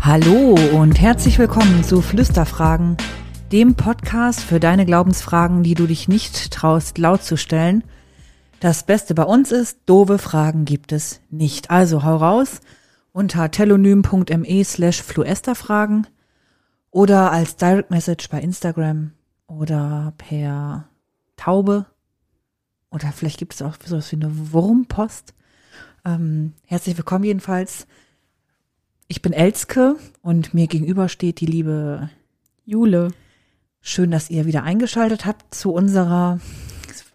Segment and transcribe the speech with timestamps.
[0.00, 2.96] Hallo und herzlich willkommen zu Flüsterfragen,
[3.52, 7.84] dem Podcast für deine Glaubensfragen, die du dich nicht traust laut zu stellen.
[8.58, 11.70] Das Beste bei uns ist, doofe Fragen gibt es nicht.
[11.70, 12.60] Also hau raus
[13.12, 16.06] unter telonym.me slash fluesterfragen
[16.90, 19.12] oder als Direct Message bei Instagram
[19.46, 20.88] oder per
[21.36, 21.86] Taube
[22.90, 25.34] oder vielleicht gibt es auch sowas wie eine Wurmpost.
[26.04, 27.86] Ähm, herzlich willkommen jedenfalls.
[29.08, 32.10] Ich bin Elske und mir gegenüber steht die liebe
[32.64, 33.12] Jule.
[33.80, 36.40] Schön, dass ihr wieder eingeschaltet habt zu unserer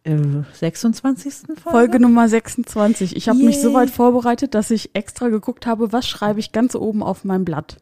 [0.03, 0.17] äh,
[0.53, 1.33] 26.
[1.33, 1.61] Folge.
[1.61, 3.15] Folge Nummer 26.
[3.15, 6.75] Ich habe mich so weit vorbereitet, dass ich extra geguckt habe, was schreibe ich ganz
[6.75, 7.77] oben auf meinem Blatt.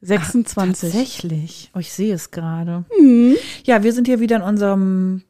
[0.00, 0.92] 26.
[0.92, 1.70] Tatsächlich.
[1.74, 2.84] Oh, ich sehe es gerade.
[2.96, 3.36] Hm.
[3.64, 5.22] Ja, wir sind hier wieder in unserem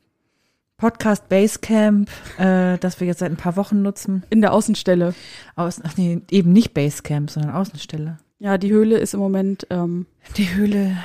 [0.77, 4.25] Podcast Basecamp, äh, das wir jetzt seit ein paar Wochen nutzen.
[4.31, 5.15] In der Außenstelle.
[5.55, 8.19] Außen, ach nee, eben nicht Basecamp, sondern Außenstelle.
[8.41, 10.97] Ja, die Höhle ist im Moment, ähm, Die Höhle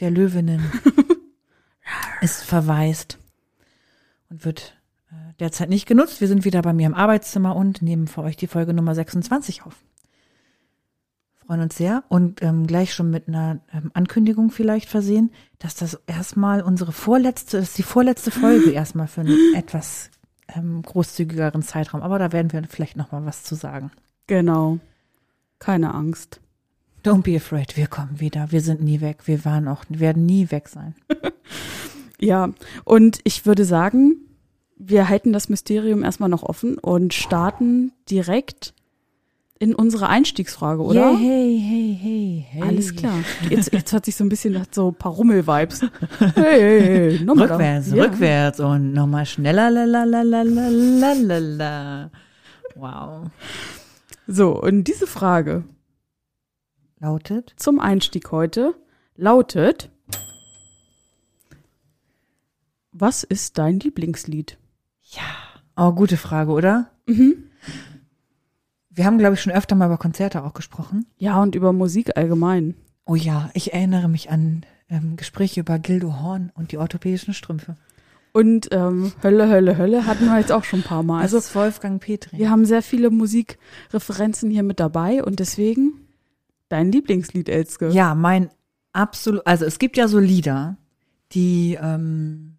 [0.00, 0.72] der Löwinnen
[2.22, 3.18] ist verwaist
[4.32, 4.76] und wird
[5.10, 6.20] äh, derzeit nicht genutzt.
[6.20, 9.62] Wir sind wieder bei mir im Arbeitszimmer und nehmen für euch die Folge Nummer 26
[9.62, 9.76] auf.
[11.46, 16.00] Freuen uns sehr und ähm, gleich schon mit einer ähm, Ankündigung vielleicht versehen, dass das
[16.06, 20.10] erstmal unsere vorletzte, das ist die vorletzte Folge erstmal für einen etwas
[20.48, 22.00] ähm, großzügigeren Zeitraum.
[22.00, 23.92] Aber da werden wir vielleicht noch mal was zu sagen.
[24.26, 24.78] genau.
[25.58, 26.40] Keine Angst.
[27.04, 28.50] Don't be afraid, wir kommen wieder.
[28.50, 29.26] Wir sind nie weg.
[29.26, 30.96] Wir waren auch, werden nie weg sein.
[32.22, 32.50] Ja,
[32.84, 34.16] und ich würde sagen,
[34.76, 38.74] wir halten das Mysterium erstmal noch offen und starten direkt
[39.58, 41.12] in unsere Einstiegsfrage, oder?
[41.12, 42.62] Yeah, hey, hey, hey, hey.
[42.62, 43.14] Alles klar.
[43.48, 45.82] Jetzt, jetzt hat sich so ein bisschen hat so ein paar Rummel-Vibes.
[46.34, 47.24] Hey, hey, hey.
[47.24, 48.02] Nochmal rückwärts, da.
[48.02, 52.10] rückwärts und nochmal schneller, la, la, la, la, la, la, la.
[52.74, 53.30] Wow.
[54.26, 55.62] So, und diese Frage
[56.98, 57.52] lautet?
[57.56, 58.74] Zum Einstieg heute
[59.14, 59.91] lautet,
[62.92, 64.58] was ist dein Lieblingslied?
[65.76, 66.90] Oh, gute Frage, oder?
[67.06, 67.44] Mhm.
[68.90, 71.06] Wir haben, glaube ich, schon öfter mal über Konzerte auch gesprochen.
[71.16, 72.74] Ja, und über Musik allgemein.
[73.06, 77.76] Oh ja, ich erinnere mich an ähm, Gespräche über Gildo Horn und die orthopädischen Strümpfe.
[78.34, 81.22] Und ähm, Hölle, Hölle, Hölle hatten wir jetzt auch schon ein paar Mal.
[81.22, 82.38] Also Also ist Wolfgang Petri.
[82.38, 86.06] wir haben sehr viele Musikreferenzen hier mit dabei und deswegen
[86.68, 87.88] dein Lieblingslied, Elske.
[87.88, 88.50] Ja, mein
[88.92, 90.76] absolut, also es gibt ja so Lieder,
[91.32, 92.56] die ähm,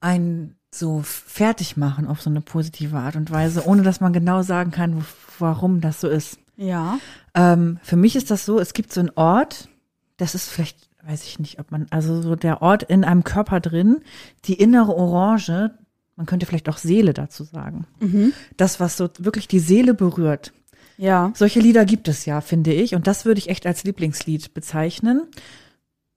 [0.00, 4.42] einen so fertig machen auf so eine positive Art und Weise, ohne dass man genau
[4.42, 5.04] sagen kann,
[5.38, 6.38] warum das so ist.
[6.56, 6.98] Ja.
[7.34, 9.68] Ähm, für mich ist das so, es gibt so einen Ort,
[10.16, 13.60] das ist vielleicht, weiß ich nicht, ob man, also so der Ort in einem Körper
[13.60, 14.02] drin,
[14.44, 15.70] die innere Orange,
[16.16, 17.86] man könnte vielleicht auch Seele dazu sagen.
[17.98, 18.32] Mhm.
[18.56, 20.52] Das, was so wirklich die Seele berührt.
[20.98, 21.32] Ja.
[21.34, 22.94] Solche Lieder gibt es ja, finde ich.
[22.94, 25.22] Und das würde ich echt als Lieblingslied bezeichnen.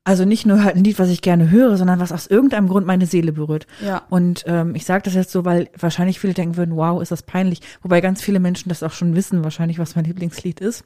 [0.06, 2.86] Also nicht nur halt ein Lied, was ich gerne höre, sondern was aus irgendeinem Grund
[2.86, 3.68] meine Seele berührt.
[3.82, 4.04] Ja.
[4.10, 7.24] Und ähm, ich sage das jetzt so, weil wahrscheinlich viele denken würden, wow, ist das
[7.24, 7.62] peinlich.
[7.82, 10.84] Wobei ganz viele Menschen das auch schon wissen, wahrscheinlich, was mein Lieblingslied ist.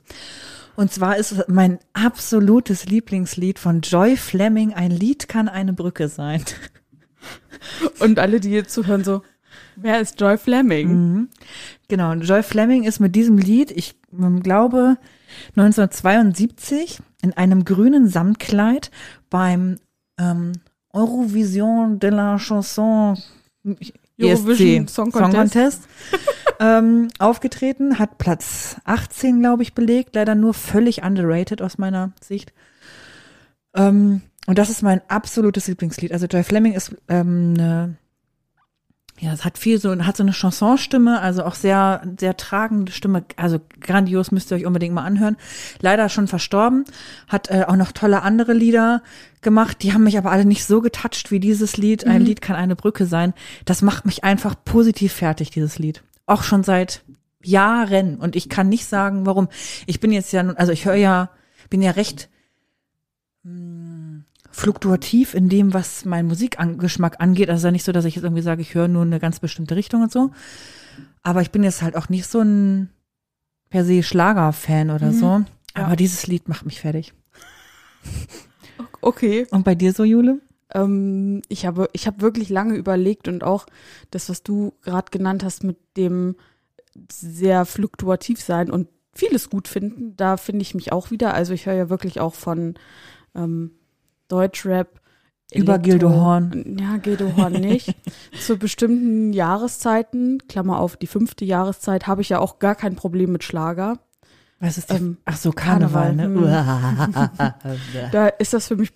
[0.75, 4.75] Und zwar ist es mein absolutes Lieblingslied von Joy Fleming.
[4.75, 6.43] Ein Lied kann eine Brücke sein.
[7.99, 9.23] Und alle, die hier zuhören, so,
[9.75, 10.89] wer ist Joy Fleming?
[10.89, 11.29] Mhm.
[11.87, 14.97] Genau, und Joy Fleming ist mit diesem Lied, ich ähm, glaube,
[15.55, 18.91] 1972 in einem grünen Samtkleid
[19.29, 19.77] beim
[20.19, 20.53] ähm,
[20.93, 23.17] Eurovision de la Chanson
[24.19, 25.83] Eurovision ESC Song Contest.
[26.59, 32.53] ähm, aufgetreten, hat Platz 18, glaube ich, belegt, leider nur völlig underrated aus meiner Sicht.
[33.75, 36.11] Ähm, und das ist mein absolutes Lieblingslied.
[36.11, 37.97] Also Joy Fleming ist ähm, eine
[39.19, 43.23] ja, es hat viel so, hat so eine Chansonstimme, also auch sehr, sehr tragende Stimme,
[43.35, 45.37] also grandios müsst ihr euch unbedingt mal anhören.
[45.81, 46.85] Leider schon verstorben,
[47.27, 49.01] hat äh, auch noch tolle andere Lieder
[49.41, 52.05] gemacht, die haben mich aber alle nicht so getoucht wie dieses Lied.
[52.05, 53.33] Ein Lied kann eine Brücke sein.
[53.65, 56.03] Das macht mich einfach positiv fertig, dieses Lied.
[56.27, 57.03] Auch schon seit
[57.43, 59.47] Jahren und ich kann nicht sagen, warum.
[59.85, 61.29] Ich bin jetzt ja, nun- also ich höre ja,
[61.69, 62.29] bin ja recht
[63.43, 63.86] mh,
[64.57, 67.51] fluktuativ in dem, was mein Musikgeschmack angeht.
[67.51, 69.75] Also ja nicht so, dass ich jetzt irgendwie sage, ich höre nur eine ganz bestimmte
[69.75, 70.31] Richtung und so.
[71.21, 72.89] Aber ich bin jetzt halt auch nicht so ein
[73.69, 75.25] per se Schlager-Fan oder so.
[75.75, 75.85] Ja.
[75.85, 77.13] Aber dieses Lied macht mich fertig.
[79.01, 79.45] Okay.
[79.51, 80.41] Und bei dir so, Jule?
[80.73, 83.67] Ähm, ich habe, ich habe wirklich lange überlegt und auch
[84.09, 86.35] das, was du gerade genannt hast mit dem
[87.11, 90.17] sehr fluktuativ sein und vieles gut finden.
[90.17, 91.35] Da finde ich mich auch wieder.
[91.35, 92.73] Also ich höre ja wirklich auch von
[93.35, 93.71] ähm,
[94.27, 94.99] Deutschrap.
[95.53, 96.77] Über Gildo Horn.
[96.79, 97.95] Ja, Gildo Horn nicht.
[98.39, 103.31] Zu bestimmten Jahreszeiten, Klammer auf, die fünfte Jahreszeit, habe ich ja auch gar kein Problem
[103.31, 103.99] mit Schlager.
[104.59, 104.95] Was ist die?
[104.95, 107.33] Ähm, Ach so, Karneval, Karneval,
[107.93, 108.09] ne?
[108.11, 108.91] Da ist das für mich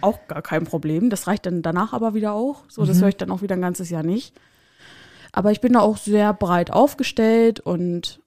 [0.00, 1.10] auch gar kein Problem.
[1.10, 2.64] Das reicht dann danach aber wieder auch.
[2.68, 3.00] So, das Mhm.
[3.02, 4.38] höre ich dann auch wieder ein ganzes Jahr nicht.
[5.32, 8.20] Aber ich bin da auch sehr breit aufgestellt und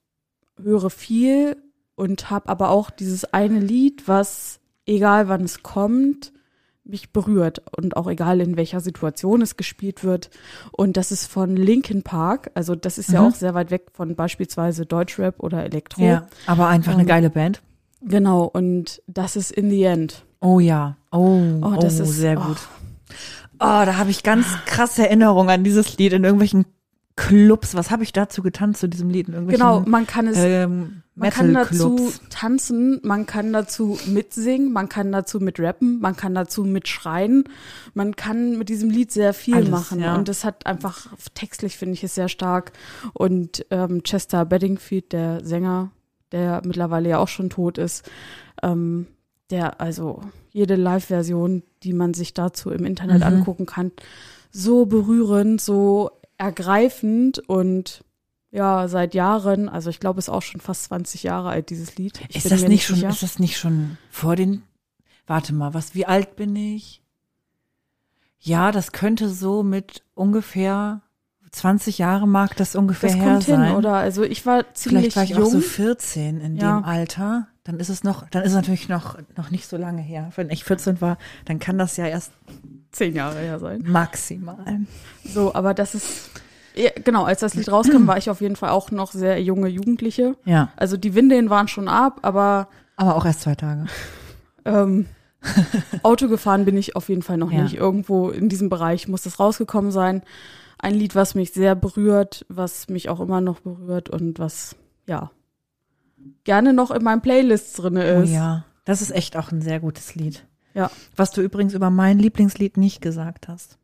[0.61, 1.57] höre viel
[1.95, 6.31] und habe aber auch dieses eine Lied, was, egal wann es kommt,
[6.83, 10.29] mich berührt und auch egal in welcher Situation es gespielt wird.
[10.71, 12.49] Und das ist von Linkin Park.
[12.55, 13.27] Also das ist ja Mhm.
[13.27, 16.01] auch sehr weit weg von beispielsweise Deutschrap oder Elektro.
[16.03, 17.61] ja, aber einfach eine Ähm, geile Band.
[18.01, 18.45] Genau.
[18.45, 20.25] Und das ist In the End.
[20.39, 20.97] Oh ja.
[21.11, 22.45] Oh, Oh, oh, das ist- sehr oh.
[22.47, 22.57] gut.
[23.59, 26.65] Oh, da habe ich ganz krasse Erinnerungen an dieses Lied in irgendwelchen
[27.15, 27.75] Clubs.
[27.75, 31.03] Was habe ich dazu getanzt zu diesem Lied in irgendwelchen Genau, man kann es ähm,
[31.15, 36.63] Man kann dazu tanzen, man kann dazu mitsingen, man kann dazu mitrappen, man kann dazu
[36.63, 37.43] mitschreien.
[37.93, 39.99] Man kann mit diesem Lied sehr viel Alles, machen.
[39.99, 40.15] ja.
[40.15, 42.71] Und das hat einfach, textlich finde ich es sehr stark.
[43.13, 45.91] Und ähm, Chester Bedingfield, der Sänger,
[46.31, 48.09] der mittlerweile ja auch schon tot ist,
[48.63, 49.07] ähm,
[49.49, 50.21] der also
[50.51, 53.23] jede Live-Version, die man sich dazu im Internet Mhm.
[53.23, 53.91] angucken kann,
[54.49, 56.11] so berührend, so
[56.41, 58.03] ergreifend und
[58.51, 61.95] ja, seit Jahren, also ich glaube, es ist auch schon fast 20 Jahre alt, dieses
[61.95, 62.19] Lied.
[62.29, 63.09] Ich Ist das nicht schon, sicher.
[63.09, 64.63] ist das nicht schon vor den,
[65.25, 67.01] warte mal, was, wie alt bin ich?
[68.39, 71.01] Ja, das könnte so mit ungefähr
[71.51, 73.63] 20 Jahre mag das ungefähr das her sein.
[73.67, 73.93] hin, oder?
[73.93, 75.43] Also ich war ziemlich Vielleicht war ich jung.
[75.43, 76.77] auch so 14 in Ja.
[76.79, 77.47] dem Alter.
[77.63, 80.31] Dann ist es noch, dann ist es natürlich noch, noch nicht so lange her.
[80.35, 82.31] Wenn ich 14 war, dann kann das ja erst
[82.91, 83.83] zehn Jahre her sein.
[83.85, 84.65] maximal.
[85.23, 86.29] So, aber das ist,
[86.75, 89.67] ja, genau, als das Lied rauskam, war ich auf jeden Fall auch noch sehr junge
[89.67, 90.35] Jugendliche.
[90.45, 92.67] Ja, Also die Windeln waren schon ab, aber
[92.97, 93.85] aber auch erst zwei Tage.
[94.65, 95.07] ähm,
[96.03, 97.63] Auto gefahren bin ich auf jeden Fall noch Ja.
[97.63, 97.73] nicht.
[97.75, 100.21] Irgendwo in diesem Bereich muss das rausgekommen sein.
[100.77, 104.75] Ein Lied, was mich sehr berührt, was mich auch immer noch berührt und was,
[105.07, 105.31] ja,
[106.43, 108.31] gerne noch in meinen Playlists drin Oh ist.
[108.31, 110.45] ja, das ist echt auch ein sehr gutes Lied.
[110.73, 110.91] Ja.
[111.15, 113.77] Was du übrigens über mein Lieblingslied nicht gesagt hast.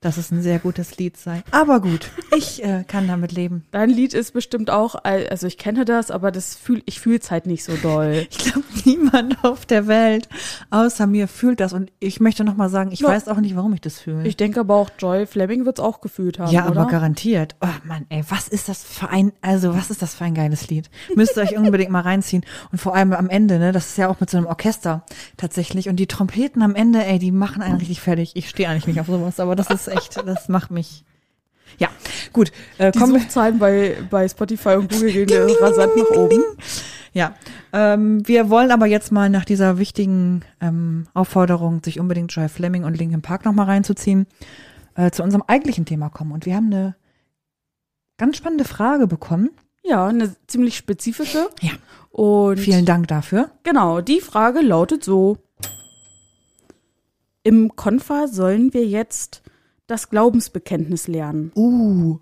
[0.00, 1.42] Dass es ein sehr gutes Lied sei.
[1.50, 3.64] Aber gut, ich äh, kann damit leben.
[3.70, 7.30] Dein Lied ist bestimmt auch, also ich kenne das, aber das fühl, ich fühle es
[7.30, 8.26] halt nicht so doll.
[8.36, 10.28] Ich glaube, niemand auf der Welt
[10.70, 11.72] außer mir fühlt das.
[11.72, 13.08] Und ich möchte noch mal sagen, ich Ja.
[13.08, 14.26] weiß auch nicht, warum ich das fühle.
[14.26, 16.80] Ich denke aber auch Joy Fleming wird es auch gefühlt haben, ja, oder?
[16.82, 17.56] aber garantiert.
[17.60, 20.68] Oh Mann, ey, was ist das für ein, also was ist das für ein geiles
[20.68, 20.90] Lied?
[21.14, 22.44] Müsst ihr euch unbedingt mal reinziehen.
[22.70, 25.04] Und vor allem am Ende, ne, das ist ja auch mit so einem Orchester
[25.36, 25.88] tatsächlich.
[25.88, 28.32] Und die Trompeten am Ende, ey, die machen einen richtig fertig.
[28.34, 31.04] Ich stehe eigentlich nicht auf sowas, aber das ist echt, das macht mich.
[31.78, 31.88] Ja,
[32.32, 32.52] gut.
[32.78, 36.42] Äh, Die Suchzahlen bei, bei Spotify und Google gehen ja rasant nach oben.
[37.12, 37.34] ja,
[37.72, 42.84] ähm, wir wollen aber jetzt mal nach dieser wichtigen ähm, Aufforderung, sich unbedingt Joy Fleming
[42.84, 44.26] und Linkin Park noch mal reinzuziehen,
[44.94, 46.32] äh, zu unserem eigentlichen Thema kommen.
[46.32, 46.94] Und wir haben eine
[48.16, 49.50] ganz spannende Frage bekommen.
[49.82, 51.48] Ja, eine ziemlich spezifische.
[51.60, 51.72] Ja.
[52.10, 53.50] Und Vielen Dank dafür.
[53.62, 55.36] genau, die Frage lautet so.
[57.42, 59.42] Im Konfa sollen wir jetzt
[59.86, 61.52] das Glaubensbekenntnis lernen.
[61.54, 62.18] Uh.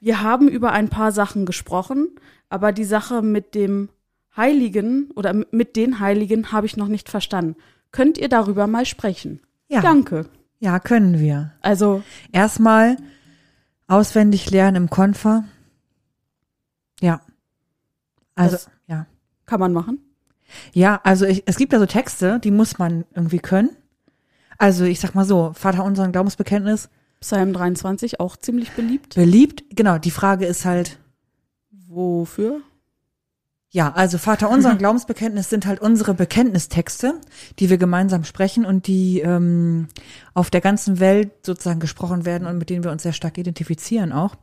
[0.00, 2.08] Wir haben über ein paar Sachen gesprochen,
[2.48, 3.88] aber die Sache mit dem
[4.36, 7.56] Heiligen oder mit den Heiligen habe ich noch nicht verstanden.
[7.92, 9.40] Könnt ihr darüber mal sprechen?
[9.68, 9.80] Ja.
[9.80, 10.26] Danke.
[10.58, 11.52] Ja, können wir.
[11.62, 12.96] Also, Erstmal
[13.86, 15.44] auswendig lernen im Konfer.
[17.00, 17.20] Ja.
[18.34, 19.06] Also, ja.
[19.46, 20.00] kann man machen.
[20.72, 23.76] Ja, also ich, es gibt ja so Texte, die muss man irgendwie können.
[24.58, 26.88] Also ich sag mal so, Vater unser Glaubensbekenntnis,
[27.20, 29.14] Psalm 23 auch ziemlich beliebt.
[29.14, 29.64] beliebt.
[29.70, 30.98] Genau, die Frage ist halt,
[31.88, 32.60] Wofür?
[33.74, 37.20] ja, also Vater unser Glaubensbekenntnis sind halt unsere Bekenntnistexte,
[37.58, 39.88] die wir gemeinsam sprechen und die ähm,
[40.32, 44.12] auf der ganzen Welt sozusagen gesprochen werden und mit denen wir uns sehr stark identifizieren
[44.12, 44.36] auch.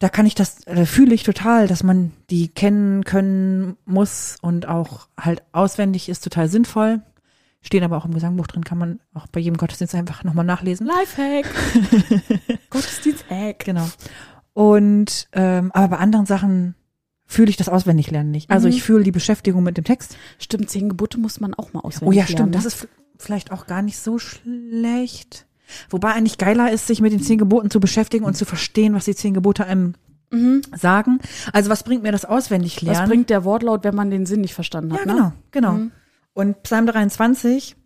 [0.00, 4.66] Da kann ich das, da fühle ich total, dass man die kennen können muss und
[4.66, 7.02] auch halt auswendig ist total sinnvoll.
[7.62, 10.86] Stehen aber auch im Gesangbuch drin, kann man auch bei jedem Gottesdienst einfach nochmal nachlesen.
[10.86, 11.44] Lifehack.
[12.70, 13.64] Gottesdienst-Hack.
[13.64, 13.86] Genau.
[14.52, 16.74] Und ähm, aber bei anderen Sachen
[17.26, 18.50] fühle ich das Auswendiglernen nicht.
[18.50, 18.74] Also Mhm.
[18.74, 20.16] ich fühle die Beschäftigung mit dem Text.
[20.38, 22.32] Stimmt, zehn Gebote muss man auch mal auswendig Oh ja, lernen.
[22.32, 22.54] stimmt.
[22.54, 22.68] Das ne?
[22.68, 22.88] ist f-
[23.18, 25.46] vielleicht auch gar nicht so schlecht.
[25.88, 29.04] Wobei eigentlich geiler ist, sich mit den zehn Geboten zu beschäftigen und zu verstehen, was
[29.04, 29.94] die zehn Gebote einem
[30.32, 30.62] Mhm.
[30.76, 31.18] sagen.
[31.52, 33.00] Also was bringt mir das auswendig lernen?
[33.00, 35.00] Was bringt der Wortlaut, wenn man den Sinn nicht verstanden hat?
[35.00, 35.12] ja, ne?
[35.12, 35.72] genau, genau.
[35.72, 35.92] Mhm.
[36.40, 37.76] Und Psalm 23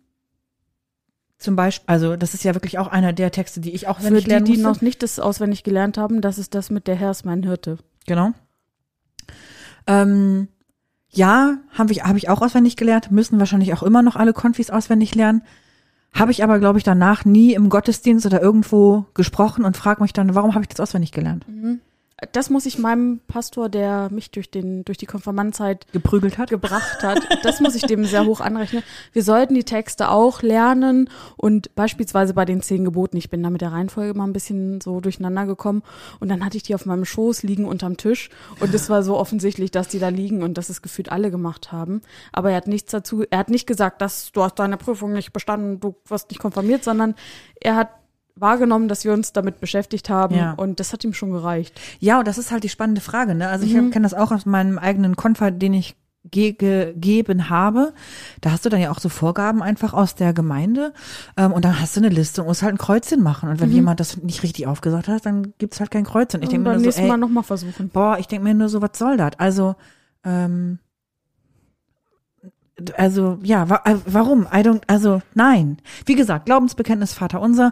[1.37, 4.21] zum Beispiel, also das ist ja wirklich auch einer der Texte, die ich auch Für
[4.21, 7.25] die, die noch nicht das auswendig gelernt haben, das ist das mit der Herr ist
[7.25, 7.77] mein Hirte.
[8.07, 8.31] Genau.
[9.87, 10.47] Ähm,
[11.09, 14.69] Ja, habe ich, hab ich auch auswendig gelernt, müssen wahrscheinlich auch immer noch alle Konfis
[14.69, 15.43] auswendig lernen.
[16.13, 20.13] Habe ich aber, glaube ich, danach nie im Gottesdienst oder irgendwo gesprochen und frage mich
[20.13, 21.45] dann, warum habe ich das auswendig gelernt?
[22.31, 26.49] Das muss ich meinem Pastor, der mich durch den durch die Konfirmandzeit Geprügelt hat?
[26.49, 28.83] gebracht hat, das muss ich dem sehr hoch anrechnen.
[29.11, 33.49] Wir sollten die Texte auch lernen und beispielsweise bei den zehn Geboten, ich bin da
[33.49, 35.83] mit der Reihenfolge mal ein bisschen so durcheinander gekommen
[36.21, 38.29] und dann hatte ich die auf meinem Schoß liegen unterm Tisch
[38.61, 41.73] und es war so offensichtlich, dass die da liegen und dass es gefühlt alle gemacht
[41.73, 42.01] haben.
[42.31, 45.33] Aber er hat nichts dazu, er hat nicht gesagt, dass du hast deine Prüfung nicht
[45.33, 47.15] bestanden, du wirst nicht konfirmiert, sondern
[47.59, 47.89] er hat
[48.35, 50.51] wahrgenommen, dass wir uns damit beschäftigt haben Ja.
[50.53, 51.79] und das hat ihm schon gereicht.
[51.99, 53.33] Ja, und das ist halt die spannende Frage.
[53.35, 53.47] Ne?
[53.47, 53.91] Also ich Mhm.
[53.91, 55.95] kenne das auch aus meinem eigenen Konfer, den ich
[56.31, 57.93] ge gegeben habe.
[58.41, 60.91] Da hast du dann ja auch so Vorgaben einfach aus der Gemeinde
[61.37, 63.47] ähm, und dann hast du eine Liste und musst halt ein Kreuzchen machen.
[63.47, 66.41] Und wenn jemand das nicht richtig aufgesagt hat, dann gibt's halt kein Kreuzchen.
[66.41, 67.89] Ich und denke mir beim nur so, ey, Mal nochmal versuchen.
[67.89, 69.33] boah, ich denke mir nur so, was soll das?
[69.37, 69.75] Also,
[70.23, 70.79] ähm,
[72.97, 74.47] also ja, wa äh, warum?
[74.51, 75.77] I don't, also nein.
[76.05, 77.71] Wie gesagt, Glaubensbekenntnis, Vater unser.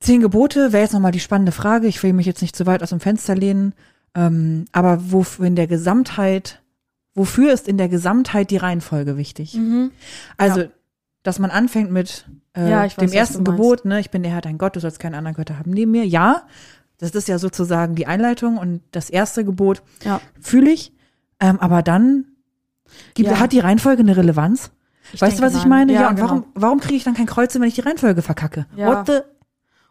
[0.00, 1.86] Zehn Gebote wäre jetzt nochmal die spannende Frage.
[1.86, 3.74] Ich will mich jetzt nicht zu weit aus dem Fenster lehnen.
[4.14, 6.60] Ähm, aber wofür in der Gesamtheit,
[7.14, 9.54] wofür ist in der Gesamtheit die Reihenfolge wichtig?
[9.54, 9.92] Mhm.
[10.36, 10.66] Also, Ja.
[11.22, 12.24] dass man anfängt mit
[12.56, 13.44] äh, Ja, ich weiß, dem ersten.
[13.44, 15.90] Gebot, ne, ich bin der Herr dein Gott, du sollst keinen anderen Götter haben neben
[15.92, 16.04] mir.
[16.06, 16.42] Ja,
[16.98, 20.20] das ist ja sozusagen die Einleitung und das erste Gebot Ja.
[20.40, 20.92] fühle ich.
[21.40, 22.24] Ähm, aber dann
[23.14, 23.38] gibt, Ja.
[23.38, 24.70] hat die Reihenfolge eine Relevanz.
[25.12, 25.68] Ich weißt du, was ich nein.
[25.68, 25.92] meine?
[25.92, 26.28] Ja, Ja, und genau.
[26.28, 28.66] warum, warum kriege ich dann kein Kreuz, wenn ich die Reihenfolge verkacke?
[28.76, 29.18] What the?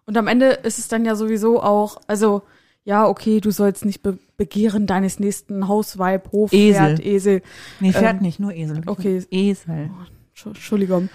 [0.10, 2.42] Und am Ende ist es dann ja sowieso auch, also
[2.84, 7.06] ja, okay, du sollst nicht be begehren deines nächsten Hausweib, Hofpferd, Esel.
[7.06, 7.42] Esel.
[7.80, 8.82] Nee, Pferd Ähm, nicht, nur Esel.
[8.88, 9.24] okay.
[9.30, 9.92] Esel.
[10.36, 11.10] Entsch- Entschuldigung.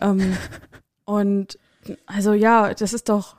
[0.00, 0.36] ähm,
[1.04, 1.58] und
[2.06, 3.34] also ja, das ist doch,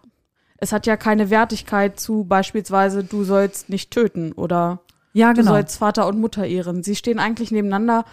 [0.58, 4.82] es hat ja keine Wertigkeit zu beispielsweise, du sollst nicht töten oder
[5.14, 5.52] Ja, du genau.
[5.54, 6.84] sollst Vater und Mutter ehren.
[6.84, 8.04] Sie stehen eigentlich nebeneinander,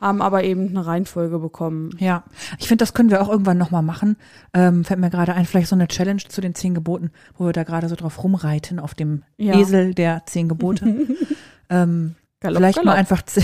[0.00, 1.90] haben aber eben eine Reihenfolge bekommen.
[1.98, 2.24] Ja,
[2.58, 4.16] ich finde, das können wir auch irgendwann nochmal machen.
[4.52, 7.52] Ähm, fällt mir gerade ein, vielleicht so eine Challenge zu den zehn Geboten, wo wir
[7.52, 9.54] da gerade so drauf rumreiten auf dem Ja.
[9.58, 10.84] Esel der zehn Gebote.
[11.70, 12.98] ähm, Galopp, vielleicht mal galopp.
[12.98, 13.42] einfach ze-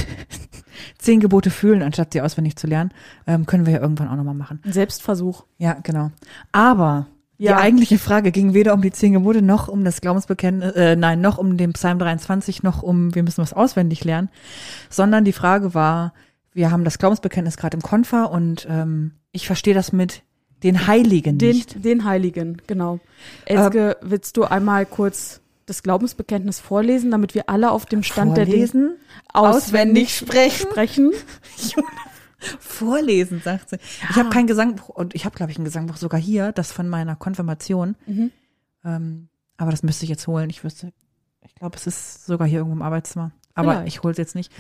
[0.99, 2.91] zehn Gebote fühlen, anstatt sie auswendig zu lernen.
[3.27, 4.61] Ähm, können wir ja irgendwann auch nochmal machen.
[4.65, 5.45] Selbstversuch.
[5.57, 6.11] Ja, genau.
[6.53, 7.07] Aber
[7.39, 7.53] Ja.
[7.57, 11.21] die eigentliche Frage ging weder um die zehn Gebote noch um das Glaubensbekenntnis, äh, nein,
[11.21, 14.29] noch um den Psalm 23, noch um wir müssen was auswendig lernen,
[14.91, 16.13] sondern die Frage war,
[16.53, 20.23] wir haben das Glaubensbekenntnis gerade im Konfa und ähm, ich verstehe das mit
[20.63, 21.85] den Heiligen Den, nicht.
[21.85, 23.01] den Heiligen, genau.
[23.47, 28.45] Elske, willst du einmal kurz das Glaubensbekenntnis vorlesen, damit wir alle auf dem Stand der
[28.45, 28.97] Dinge Vorlesen?
[29.33, 30.69] auswendig sprechen?
[30.71, 31.13] sprechen?
[32.59, 33.77] Vorlesen, sagt sie.
[34.11, 36.89] Ich habe kein Gesangbuch und ich habe, glaube ich, ein Gesangbuch sogar hier, das von
[36.89, 37.97] meiner Konfirmation.
[38.07, 38.31] Mhm.
[38.85, 39.29] Ähm,
[39.59, 40.49] aber das müsste ich jetzt holen.
[40.51, 40.93] Ich wüsste,
[41.43, 43.33] ich glaube, es ist sogar hier irgendwo im Arbeitszimmer.
[43.55, 43.89] Aber Vielleicht.
[43.89, 44.51] ich hole es jetzt nicht.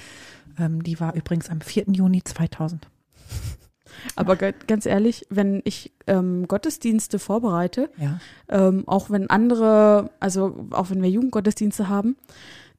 [0.60, 1.84] Ähm, die war übrigens am 4.
[1.92, 2.86] Juni 2000.
[4.16, 8.20] Aber ganz ehrlich, wenn ich ähm, Gottesdienste vorbereite, Ja.
[8.48, 12.16] ähm, auch wenn andere, also auch wenn wir Jugendgottesdienste haben,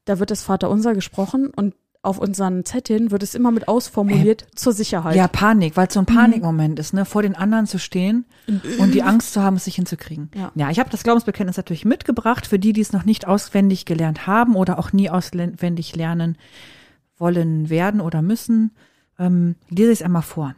[0.05, 4.73] da wird das Vaterunser gesprochen und auf unseren Zetteln wird es immer mit ausformuliert zur
[4.73, 5.15] Sicherheit.
[5.15, 6.07] Ja, Panik, weil es so Mhm.
[6.09, 8.25] ein Panikmoment ist, ne, vor den anderen zu stehen
[8.79, 10.31] und die Angst zu haben, es sich hinzukriegen.
[10.55, 10.71] Ja.
[10.71, 14.55] ich habe das Glaubensbekenntnis natürlich mitgebracht für die, die es noch nicht auswendig gelernt haben
[14.55, 16.37] oder auch nie auswendig lernen
[17.21, 18.71] wollen werden oder müssen.
[19.17, 20.55] Ähm, lese ich es einmal vor.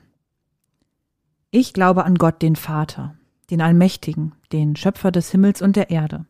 [1.52, 3.16] Ich glaube an Gott, den Vater,
[3.52, 6.26] den Allmächtigen, den Schöpfer des Himmels und der Erde.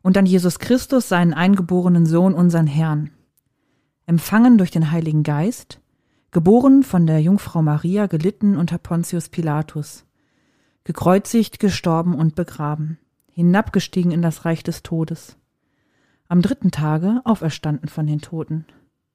[0.00, 3.10] Und an Jesus Christus, seinen eingeborenen Sohn, unseren Herrn.
[4.06, 5.80] Empfangen durch den Heiligen Geist,
[6.30, 10.06] geboren von der Jungfrau Maria, gelitten unter Pontius Pilatus,
[10.84, 12.98] gekreuzigt, gestorben und begraben,
[13.30, 15.36] hinabgestiegen in das Reich des Todes,
[16.26, 18.64] am dritten Tage auferstanden von den Toten,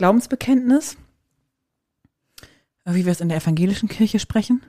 [0.00, 0.96] Glaubensbekenntnis,
[2.86, 4.62] wie wir es in der evangelischen Kirche sprechen.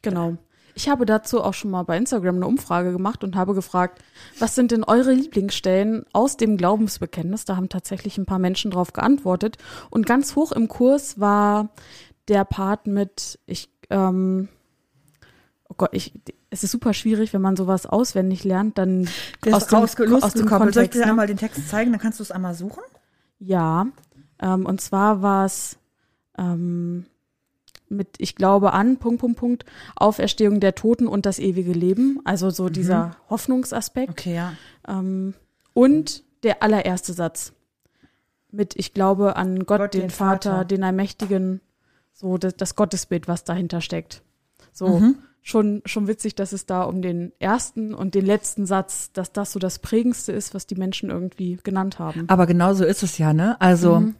[0.00, 0.36] Genau.
[0.76, 4.00] Ich habe dazu auch schon mal bei Instagram eine Umfrage gemacht und habe gefragt,
[4.38, 7.46] was sind denn eure Lieblingsstellen aus dem Glaubensbekenntnis?
[7.46, 9.58] Da haben tatsächlich ein paar Menschen drauf geantwortet.
[9.90, 11.70] Und ganz hoch im Kurs war
[12.28, 14.48] der Part mit, ich, ähm,
[15.68, 16.12] oh Gott, ich,
[16.50, 19.08] es ist super schwierig, wenn man sowas auswendig lernt, dann
[19.50, 21.04] aus dem, aus dem Kontext.
[21.04, 21.26] ne?
[21.26, 22.84] den Text zeigen, dann kannst du es einmal suchen?
[23.40, 23.88] Ja,
[24.40, 25.78] ähm, und zwar war es
[26.36, 27.06] ähm,
[27.88, 29.64] mit ich glaube an, Punkt, Punkt, Punkt,
[29.96, 32.20] Auferstehung der Toten und das ewige Leben.
[32.24, 34.10] Also so dieser Hoffnungsaspekt.
[34.10, 34.52] Okay, ja.
[34.86, 35.34] Ähm,
[35.74, 37.52] und der allererste Satz
[38.50, 40.64] mit ich glaube an Gott, Gott, den, den Vater, Vater.
[40.64, 41.60] den Allmächtigen,
[42.12, 44.22] so das, das Gottesbild, was dahinter steckt.
[44.72, 45.16] So Mhm.
[45.42, 49.52] schon schon witzig, dass es da um den ersten und den letzten Satz, dass das
[49.52, 52.24] so das prägendste ist, was die Menschen irgendwie genannt haben.
[52.28, 53.58] Aber genau so ist es ja, ne?
[53.60, 54.14] Also Mhm.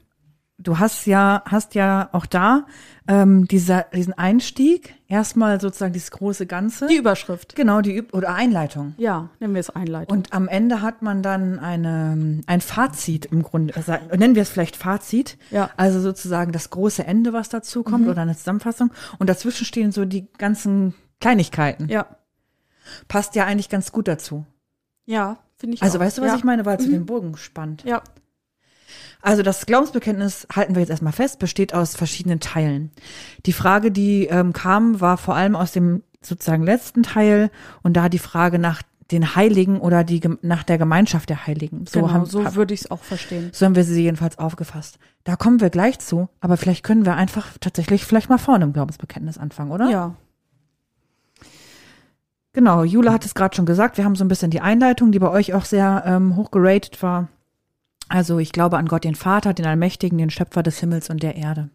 [0.59, 2.67] Du hast ja, hast ja auch da
[3.07, 6.88] ähm, dieser, diesen Einstieg, erstmal sozusagen dieses große Ganze.
[6.88, 7.55] Die Überschrift.
[7.57, 8.95] genau, die Üb oder Einleitung.
[8.99, 10.17] Ja, nennen wir es Einleitung.
[10.19, 14.50] Und am Ende hat man dann eine, ein Fazit im Grunde, sagen- nennen wir es
[14.50, 15.38] vielleicht Fazit.
[15.50, 15.71] Ja.
[15.77, 18.11] Also sozusagen das große Ende, was dazu kommt Mhm.
[18.11, 18.91] oder eine Zusammenfassung.
[19.19, 21.88] Und dazwischen stehen so die ganzen Kleinigkeiten.
[21.88, 22.07] ja.
[23.07, 24.47] Passt ja eigentlich ganz gut dazu.
[25.05, 26.03] Ja, finde ich Also auch.
[26.03, 26.37] weißt du, was ja.
[26.37, 26.65] ich meine?
[26.65, 27.85] Weil zu den Bogen spannt.
[27.85, 28.03] Ja.
[29.20, 32.90] Also das Glaubensbekenntnis, halten wir jetzt erstmal fest, besteht aus verschiedenen Teilen.
[33.46, 37.50] Die Frage, die ähm, kam, war vor allem aus dem sozusagen letzten Teil
[37.82, 41.87] und da die Frage nach den Heiligen oder die nach der Gemeinschaft der Heiligen.
[41.87, 43.50] So genau, haben so würde ich es auch verstehen.
[43.52, 44.98] so haben wir sie jedenfalls aufgefasst.
[45.25, 48.72] Da kommen wir gleich zu, aber vielleicht können wir einfach tatsächlich vielleicht mal vorne im
[48.72, 49.88] Glaubensbekenntnis anfangen, oder?
[49.88, 50.14] Ja.
[52.52, 55.18] Genau, Jule hat es gerade schon gesagt, wir haben so ein bisschen die Einleitung, die
[55.18, 57.28] bei euch auch sehr ähm, hoch geratet war.
[58.09, 61.37] Also ich glaube an Gott, den Vater, den Allmächtigen, den Schöpfer des Himmels und der
[61.37, 61.69] Erde.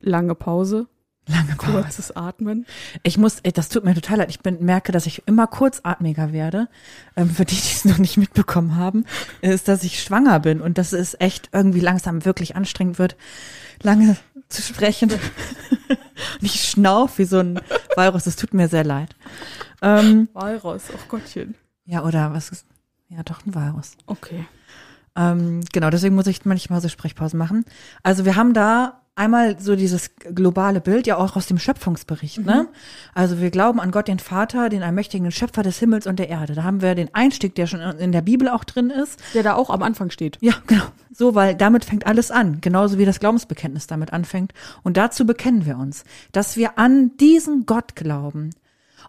[0.00, 0.88] Lange Pause,
[1.28, 1.72] Lange Pause.
[1.82, 2.66] kurzes Atmen.
[3.04, 4.30] Ich muss, ey, das tut mir total leid.
[4.30, 6.68] Ich bin, merke, dass ich immer kurzatmiger werde.
[7.16, 9.04] Ähm, für die, die es noch nicht mitbekommen haben,
[9.40, 13.16] ist, dass ich schwanger bin und dass es echt irgendwie langsam wirklich anstrengend wird,
[13.82, 14.16] lange
[14.48, 15.12] zu sprechen.
[15.12, 15.20] und
[16.42, 17.60] ich schnauf wie so ein
[17.96, 18.26] Virus.
[18.26, 19.14] Es tut mir sehr leid.
[19.80, 21.54] Ähm, Walross, oh Gottchen.
[21.84, 22.66] ja, oder was ist?
[23.14, 23.92] Ja, doch ein Virus.
[24.06, 24.46] Okay.
[25.16, 27.64] Ähm, genau, deswegen muss ich manchmal so Sprechpausen machen.
[28.02, 32.68] Also wir haben da einmal so dieses globale Bild, ja auch aus dem Schöpfungsbericht, ne?
[33.14, 36.54] Also wir glauben an Gott, den Vater, den allmächtigen Schöpfer des Himmels und der Erde.
[36.54, 39.20] Da haben wir den Einstieg, der schon in der Bibel auch drin ist.
[39.34, 40.38] Der da auch am Anfang steht.
[40.40, 40.84] Ja, genau.
[41.12, 42.62] So, weil damit fängt alles an.
[42.62, 44.54] Genauso wie das Glaubensbekenntnis damit anfängt.
[44.82, 48.50] Und dazu bekennen wir uns, dass wir an diesen Gott glauben.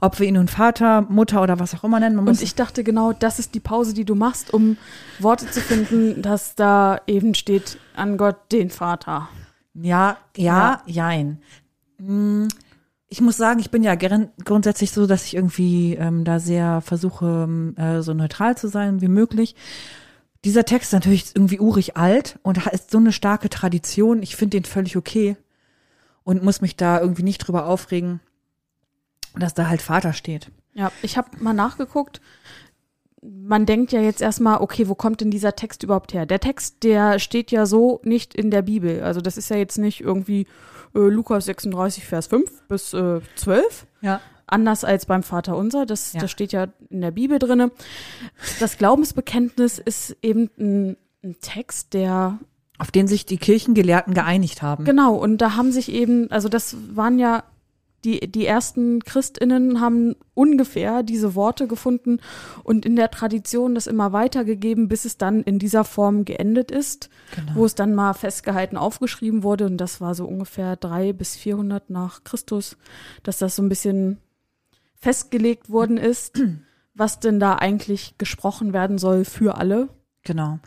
[0.03, 2.19] Ob wir ihn nun Vater, Mutter oder was auch immer nennen.
[2.19, 4.75] Und ich dachte genau, das ist die Pause, die du machst, um
[5.19, 9.29] Worte zu finden, dass da eben steht an Gott den Vater.
[9.73, 11.41] Ja, ja, jein.
[11.99, 12.49] Hm,
[13.07, 17.45] Ich muss sagen, ich bin ja grundsätzlich so, dass ich irgendwie ähm, da sehr versuche,
[17.47, 19.55] ähm, äh, so neutral zu sein wie möglich.
[20.43, 24.21] Dieser Text ist natürlich irgendwie urig alt und ist so eine starke Tradition.
[24.21, 25.37] Ich finde den völlig okay
[26.25, 28.19] und muss mich da irgendwie nicht drüber aufregen,
[29.37, 30.51] dass da halt Vater steht.
[30.73, 32.21] Ja, ich habe mal nachgeguckt.
[33.21, 36.25] Man denkt ja jetzt erstmal, okay, wo kommt denn dieser Text überhaupt her?
[36.25, 39.01] Der Text, der steht ja so nicht in der Bibel.
[39.01, 40.41] Also das ist ja jetzt nicht irgendwie
[40.93, 43.87] äh, Lukas 36, Vers 5 bis äh, 12.
[44.01, 44.19] Ja.
[44.45, 46.19] Anders als beim Vater unser, das, Ja.
[46.19, 47.71] das steht ja in der Bibel drinne.
[48.59, 52.39] Das Glaubensbekenntnis ist eben ein, ein Text, der
[52.77, 54.83] Auf den sich die Kirchengelehrten geeinigt haben.
[54.83, 57.43] Genau, und da haben sich eben, also das waren ja,
[58.03, 62.19] die, die ersten ChristInnen haben ungefähr diese Worte gefunden
[62.63, 67.09] und in der Tradition das immer weitergegeben, bis es dann in dieser Form geendet ist,
[67.35, 67.55] Genau.
[67.55, 71.89] wo es dann mal festgehalten aufgeschrieben wurde und das war so ungefähr drei bis 400
[71.89, 72.77] nach Christus,
[73.23, 74.17] dass das so ein bisschen
[74.95, 76.39] festgelegt worden ist,
[76.93, 79.89] was denn da eigentlich gesprochen werden soll für alle.
[80.25, 80.59] Genau.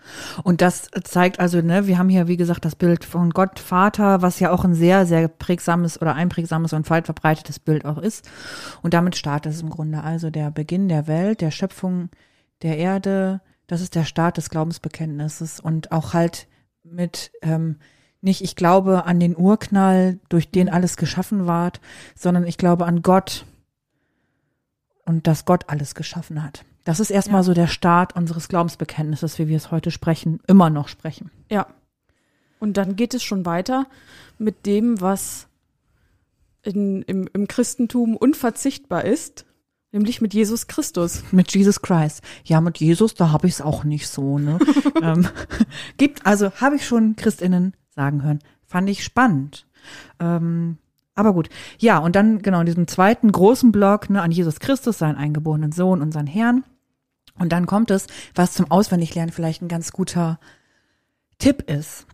[0.42, 4.20] Und das zeigt also, ne, wir haben hier, wie gesagt, das Bild von Gott Vater,
[4.20, 8.28] was ja auch ein sehr, sehr prägsames oder einprägsames und weit verbreitetes Bild auch ist.
[8.82, 12.10] Und damit startet es im Grunde also der Beginn der Welt, der Schöpfung
[12.60, 13.40] der Erde.
[13.66, 16.48] Das ist der Start des Glaubensbekenntnisses und auch halt
[16.82, 17.76] mit, ähm,
[18.20, 21.80] nicht ich glaube an den Urknall, durch den alles geschaffen ward,
[22.14, 23.46] sondern ich glaube an Gott
[25.06, 26.64] und dass Gott alles geschaffen hat.
[26.86, 27.42] Das ist erstmal Ja.
[27.42, 31.32] so der Start unseres Glaubensbekenntnisses, wie wir es heute sprechen, immer noch sprechen.
[31.50, 31.66] Ja.
[32.60, 33.86] Und dann geht es schon weiter
[34.38, 35.48] mit dem, was
[36.62, 39.46] in, im, im Christentum unverzichtbar ist,
[39.90, 41.24] nämlich mit Jesus Christus.
[41.32, 42.22] Mit Jesus Christ.
[42.44, 44.38] Ja, mit Jesus, da habe ich es auch nicht so.
[44.38, 44.60] Ne?
[45.02, 45.28] ähm,
[45.96, 48.38] gibt, also habe ich schon Christinnen sagen hören.
[48.64, 49.66] Fand ich spannend.
[50.20, 50.78] Ähm,
[51.16, 51.48] aber gut.
[51.78, 55.72] Ja, und dann genau in diesem zweiten großen Block ne, an Jesus Christus, seinen eingeborenen
[55.72, 56.62] Sohn und seinen Herrn.
[57.38, 60.38] Und dann kommt es, was zum Auswendiglernen vielleicht ein ganz guter
[61.38, 62.06] Tipp ist.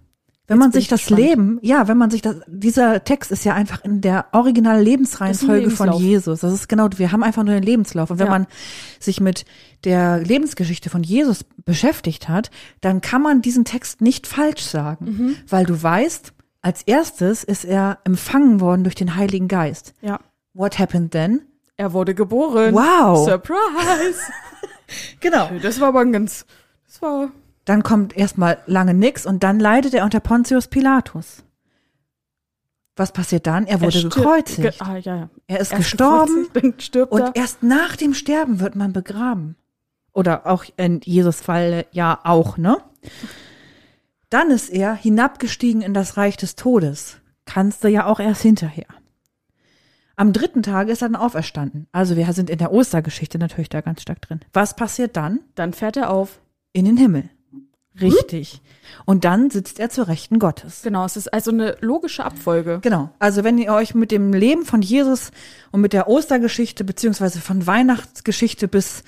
[0.49, 1.21] Wenn Jetzt man sich ich das gespannt.
[1.21, 5.71] Leben, ja, wenn man sich das, dieser Text ist ja einfach in der originalen Lebensreihenfolge
[5.71, 5.93] von.
[5.93, 6.41] Jesus.
[6.41, 8.11] Das ist genau, wir haben einfach nur den Lebenslauf.
[8.11, 8.33] Und wenn Ja.
[8.33, 8.47] man
[8.99, 9.45] sich mit
[9.85, 15.37] der Lebensgeschichte von Jesus beschäftigt hat, dann kann man diesen Text nicht falsch sagen, Mhm.
[15.49, 19.95] weil du weißt, als erstes ist er empfangen worden durch den Heiligen Geist.
[20.03, 20.19] Ja.
[20.55, 21.43] What happened then?
[21.77, 22.75] Er wurde geboren.
[22.75, 23.25] Wow.
[23.29, 24.19] Surprise.
[25.21, 25.51] Genau.
[25.63, 26.47] Das war aber ein ganz,
[26.87, 27.31] das war,
[27.65, 31.45] Dann kommt erstmal lange nix und dann leidet er unter Pontius Pilatus.
[32.97, 33.67] Was passiert dann?
[33.67, 34.79] Er wurde er gekreuzigt.
[34.79, 35.31] Ge ah, ja, ja.
[35.47, 36.49] er ist Erst gestorben
[37.09, 37.33] und er.
[37.35, 39.57] erst nach dem Sterben wird man begraben.
[40.13, 42.77] Oder auch in Jesus Fall ja auch, ne?
[44.29, 47.19] Dann ist er hinabgestiegen in das Reich des Todes.
[47.47, 48.87] Kannst du ja auch erst hinterher.
[50.17, 51.87] Am dritten Tag ist er dann auferstanden.
[51.93, 54.41] Also wir sind in der Ostergeschichte natürlich da ganz stark drin.
[54.53, 55.41] Was passiert dann?
[55.55, 56.41] Dann fährt er auf.
[56.73, 57.29] In den Himmel.
[58.01, 58.63] Richtig.
[59.05, 60.81] Und dann sitzt er zur Rechten Gottes.
[60.83, 62.79] Genau, es ist also eine logische Abfolge.
[62.83, 63.11] Genau.
[63.19, 65.31] Also wenn ihr euch mit dem Leben von Jesus
[65.73, 69.05] und mit der Ostergeschichte beziehungsweise von Weihnachtsgeschichte bis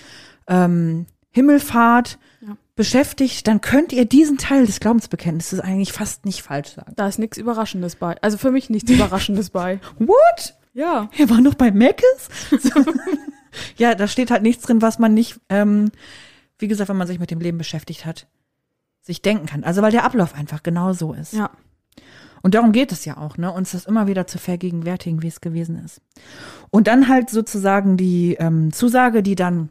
[0.48, 2.56] ähm, Himmelfahrt Ja.
[2.76, 6.92] beschäftigt, dann könnt ihr diesen Teil des Glaubensbekenntnisses eigentlich fast nicht falsch sagen.
[6.96, 8.20] Da ist nichts Überraschendes bei.
[8.20, 9.80] Also für mich nichts Überraschendes bei.
[9.98, 10.54] What?
[10.74, 11.08] Ja.
[11.16, 12.28] Er war noch bei Meckes?
[13.76, 15.90] ja, da steht halt nichts drin, was man nicht, ähm,
[16.58, 18.26] wie gesagt, wenn man sich mit dem Leben beschäftigt hat,
[19.00, 19.64] sich denken kann.
[19.64, 21.32] Also weil der Ablauf einfach genau so ist.
[21.32, 21.50] Ja.
[22.42, 23.50] Und darum geht es ja auch, ne?
[23.50, 26.02] uns das immer wieder zu vergegenwärtigen, wie es gewesen ist.
[26.70, 29.70] Und dann halt sozusagen die ähm, Zusage, die dann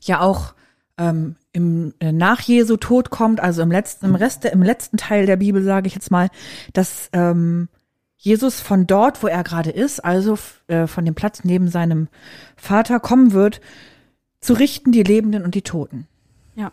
[0.00, 0.54] ja auch
[0.98, 5.26] ähm, im äh, nach Jesu Tod kommt, also im letzten, im Rest, im letzten Teil
[5.26, 6.30] der Bibel sage ich jetzt mal,
[6.72, 7.68] dass ähm,
[8.22, 12.06] Jesus von dort, wo er gerade ist, also äh, von dem Platz neben seinem
[12.56, 13.60] Vater kommen wird,
[14.40, 16.06] zu richten die Lebenden und die Toten.
[16.54, 16.70] Ja.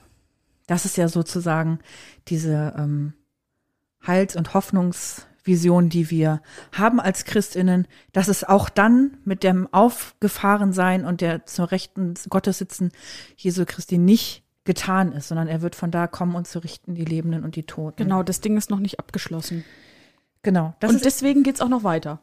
[0.67, 1.79] Das ist ja sozusagen
[2.27, 3.13] diese ähm,
[4.05, 11.03] Heils- und Hoffnungsvision, die wir haben als Christinnen, dass es auch dann mit dem Aufgefahrensein
[11.03, 12.91] und der zur Rechten Gottes sitzen
[13.35, 17.05] Jesu Christi nicht getan ist, sondern er wird von da kommen und zu richten die
[17.05, 18.03] Lebenden und die Toten.
[18.03, 19.65] Genau, das Ding ist noch nicht abgeschlossen.
[20.41, 20.73] Genau.
[20.83, 22.19] Und deswegen geht's auch noch weiter.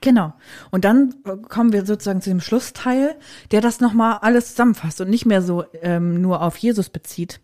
[0.00, 0.32] genau.
[0.70, 3.16] Und dann äh, kommen wir sozusagen zu dem Schlussteil,
[3.50, 7.40] der das nochmal alles zusammenfasst und nicht mehr so ähm, nur auf Jesus bezieht.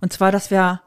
[0.00, 0.80] Und zwar, dass wir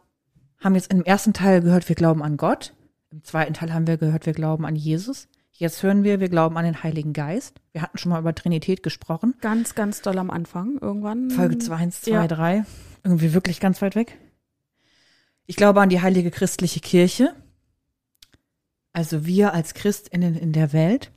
[0.60, 2.74] haben jetzt im ersten Teil gehört, wir glauben an Gott.
[3.12, 5.28] Im zweiten Teil haben wir gehört, wir glauben an Jesus.
[5.52, 7.62] Jetzt hören wir, wir glauben an den Heiligen Geist.
[7.72, 9.36] Wir hatten schon mal über Trinität gesprochen.
[9.40, 11.30] Ganz, ganz doll am Anfang irgendwann.
[11.30, 12.28] Folge 2, 1, 2, Ja.
[12.28, 12.66] 3.
[13.06, 14.18] Irgendwie wirklich ganz weit weg.
[15.46, 17.34] Ich glaube an die heilige christliche Kirche.
[18.96, 21.12] Also wir als Christinnen in der Welt.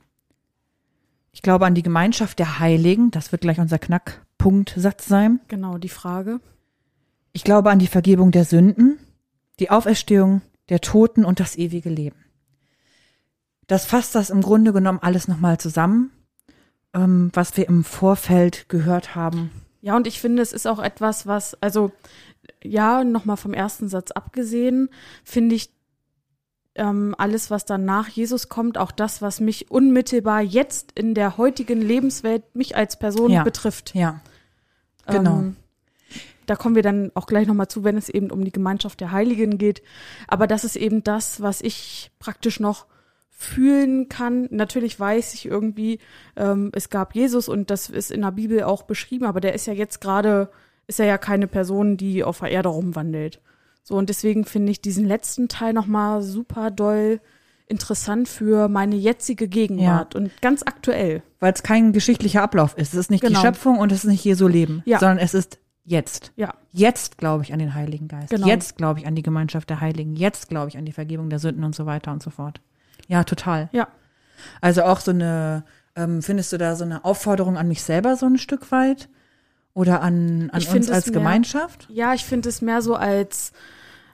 [1.31, 3.09] Ich glaube an die Gemeinschaft der Heiligen.
[3.09, 5.39] Das wird gleich unser Knackpunktsatz sein.
[5.47, 6.41] Genau, die Frage.
[7.31, 8.99] Ich glaube an die Vergebung der Sünden,
[9.61, 12.17] die Auferstehung der Toten und das ewige Leben.
[13.67, 16.11] Das fasst das im Grunde genommen alles nochmal zusammen,
[16.93, 19.51] ähm, was wir im Vorfeld gehört haben.
[19.79, 21.93] Ja, und ich finde, es ist auch etwas, was, also
[22.61, 24.89] ja, nochmal vom ersten Satz abgesehen,
[25.23, 25.78] finde ich
[26.79, 31.37] ähm, alles, was dann nach Jesus kommt, auch das, was mich unmittelbar jetzt in der
[31.37, 33.43] heutigen Lebenswelt, mich als Person Ja.
[33.43, 33.93] betrifft.
[33.93, 34.21] Ja,
[35.05, 35.39] genau.
[35.39, 35.55] Ähm,
[36.45, 39.11] da kommen wir dann auch gleich nochmal zu, wenn es eben um die Gemeinschaft der
[39.11, 39.83] Heiligen geht.
[40.27, 42.87] Aber das ist eben das, was ich praktisch noch
[43.29, 44.47] fühlen kann.
[44.49, 45.99] Natürlich weiß ich irgendwie,
[46.35, 49.67] ähm, es gab Jesus und das ist in der Bibel auch beschrieben, aber der ist
[49.67, 50.49] ja jetzt gerade,
[50.87, 53.41] ist er ja keine Person, die auf der Erde rumwandelt.
[53.89, 57.19] So, und deswegen finde ich diesen letzten Teil nochmal super doll
[57.65, 61.23] interessant für meine jetzige Gegenwart und ganz aktuell.
[61.39, 62.93] Weil es kein geschichtlicher Ablauf ist.
[62.93, 63.39] Es ist nicht Genau.
[63.39, 64.99] die Schöpfung und es ist nicht Jesu Leben, Ja.
[64.99, 66.31] sondern es ist jetzt.
[66.35, 68.29] Ja, Jetzt glaube ich an den Heiligen Geist.
[68.29, 68.45] Genau.
[68.45, 70.15] Jetzt glaube ich an die Gemeinschaft der Heiligen.
[70.15, 72.61] Jetzt glaube ich an die Vergebung der Sünden und so weiter und so fort.
[73.07, 73.69] Ja, total.
[73.71, 73.87] ja.
[74.61, 75.63] Also auch so eine,
[75.95, 79.09] ähm, findest du da so eine Aufforderung an mich selber so ein Stück weit?
[79.75, 81.87] Oder an, an uns als mehr- Gemeinschaft?
[81.91, 83.51] Ja, ich finde es mehr so als,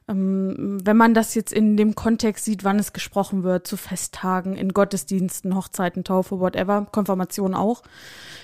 [0.07, 4.55] ähm, wenn man das jetzt in dem Kontext sieht, wann es gesprochen wird, zu Festtagen,
[4.55, 7.81] in Gottesdiensten, Hochzeiten, Taufe, whatever, Konfirmation auch,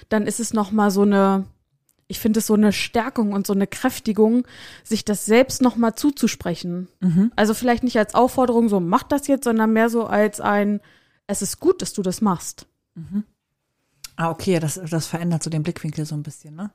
[0.09, 1.45] dann ist es nochmal so eine,
[2.07, 4.45] ich finde es so eine Stärkung und so eine Kräftigung,
[4.83, 6.87] sich das selbst nochmal zuzusprechen.
[6.99, 7.31] Mhm.
[7.35, 10.81] Also vielleicht nicht als Aufforderung, so mach das jetzt, sondern mehr so als ein,
[11.27, 12.65] es ist gut, dass du das machst.
[14.15, 16.71] Ah, okay, das, das verändert so den Blickwinkel so ein bisschen, ne?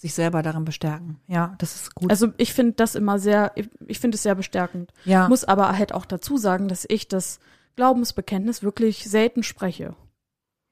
[0.00, 1.20] Sich selber darin bestärken.
[1.26, 2.10] Ja, das ist gut.
[2.10, 4.92] Also ich finde das immer sehr, ich, ich finde es sehr bestärkend.
[5.04, 5.28] ja.
[5.28, 7.38] Muss aber halt auch dazu sagen, dass ich das
[7.76, 9.94] Glaubensbekenntnis wirklich selten spreche.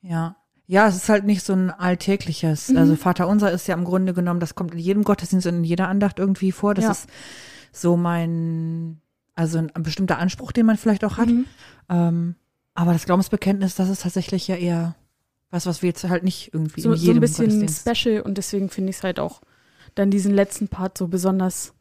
[0.01, 0.37] Ja.
[0.67, 2.69] Ja, es ist halt nicht so ein alltägliches.
[2.71, 2.79] Mhm.
[2.79, 5.65] Also Vater unser ist ja im Grunde genommen, das kommt in jedem Gottesdienst und in
[5.65, 6.73] jeder Andacht irgendwie vor.
[6.75, 6.91] Das Ja.
[6.93, 7.07] ist
[7.73, 9.01] so mein
[9.35, 11.29] Also ein, ein bestimmter Anspruch, den man vielleicht auch hat.
[11.29, 11.45] Mhm.
[11.91, 12.35] Ähm,
[12.75, 14.95] aber das Glaubensbekenntnis, das ist tatsächlich ja eher
[15.51, 18.37] was, was wir jetzt halt nicht irgendwie So, in so jedem ein bisschen special und
[18.39, 19.41] deswegen finde ich es halt auch
[19.95, 21.73] dann diesen letzten Part so besonders.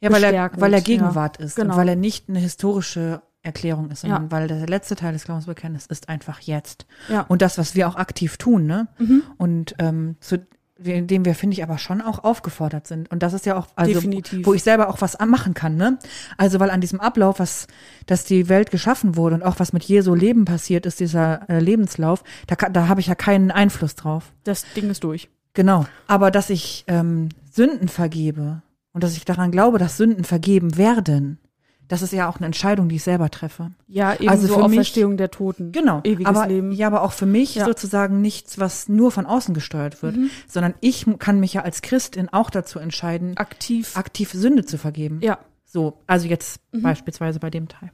[0.00, 0.84] Ja, weil er, weil er ja.
[0.84, 1.72] Gegenwart ist Genau.
[1.72, 4.30] und weil er nicht eine historische Erklärung ist, sondern Ja.
[4.30, 6.86] weil der letzte Teil des Glaubensbekenntnisses ist einfach jetzt.
[7.08, 7.22] Ja.
[7.22, 8.88] Und das, was wir auch aktiv tun, ne?
[8.98, 9.22] Mhm.
[9.38, 10.46] Und ähm, zu
[10.78, 13.10] dem wir, finde ich, aber schon auch aufgefordert sind.
[13.10, 14.44] Und das ist ja auch, also, Definitiv.
[14.44, 15.98] wo ich selber auch was machen kann, ne?
[16.36, 17.68] Also, weil an diesem Ablauf, was,
[18.06, 21.60] dass die Welt geschaffen wurde und auch was mit Jesu Leben passiert ist, dieser äh,
[21.60, 24.32] Lebenslauf, da, da habe ich ja keinen Einfluss drauf.
[24.42, 25.28] Das Ding ist durch.
[25.54, 25.86] Genau.
[26.08, 31.38] Aber dass ich ähm, Sünden vergebe und dass ich daran glaube, dass Sünden vergeben werden,
[31.88, 33.72] das ist ja auch eine Entscheidung, die ich selber treffe.
[33.86, 35.70] Ja, eben Also so für mich- Auferstehung der Toten.
[35.72, 36.00] Genau.
[36.04, 36.72] Ewiges aber, Leben.
[36.72, 37.64] Ja, aber auch für mich Ja.
[37.66, 40.30] sozusagen nichts, was nur von außen gesteuert wird, Mhm.
[40.48, 43.96] sondern ich kann mich ja als Christin auch dazu entscheiden, Aktiv.
[43.96, 45.20] aktiv Sünde zu vergeben.
[45.22, 45.38] ja.
[45.66, 46.82] So, also jetzt Mhm.
[46.82, 47.90] beispielsweise bei dem Teil.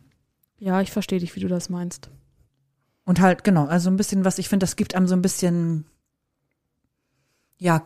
[0.59, 2.11] Ja, ich verstehe dich, wie du das meinst.
[3.07, 5.87] Und halt, genau, also ein bisschen was, ich finde, das gibt einem so ein bisschen,
[7.59, 7.83] ja,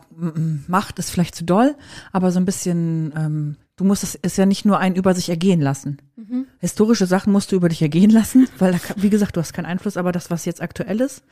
[0.67, 1.75] Macht ist vielleicht zu doll,
[2.11, 5.29] aber so ein bisschen, ähm, du musst es, ist ja nicht nur ein über sich
[5.29, 6.01] ergehen lassen.
[6.15, 6.47] Mhm.
[6.59, 9.65] Historische Sachen musst du über dich ergehen lassen, weil, da, wie gesagt, du hast keinen
[9.65, 11.23] Einfluss, aber das, was jetzt aktuell ist,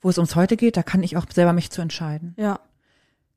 [0.00, 2.34] wo es ums Heute geht, da kann ich auch selber mich zu entscheiden.
[2.38, 2.60] Ja.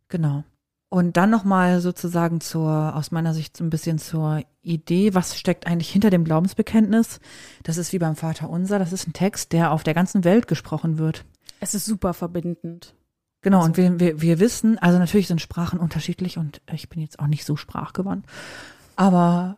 [0.10, 0.44] Genau.
[0.90, 5.66] Und dann nochmal sozusagen zur, aus meiner Sicht so ein bisschen zur Idee, was steckt
[5.66, 7.20] eigentlich hinter dem Glaubensbekenntnis?
[7.64, 10.48] Das ist wie beim Vater Unser, das ist ein Text, der auf der ganzen Welt
[10.48, 11.26] gesprochen wird.
[11.60, 12.94] Es ist super verbindend.
[13.44, 17.02] Genau, Also- und wir, wir, wir wissen, also natürlich sind Sprachen unterschiedlich und ich bin
[17.02, 18.26] jetzt auch nicht so sprachgewandt,
[18.96, 19.58] aber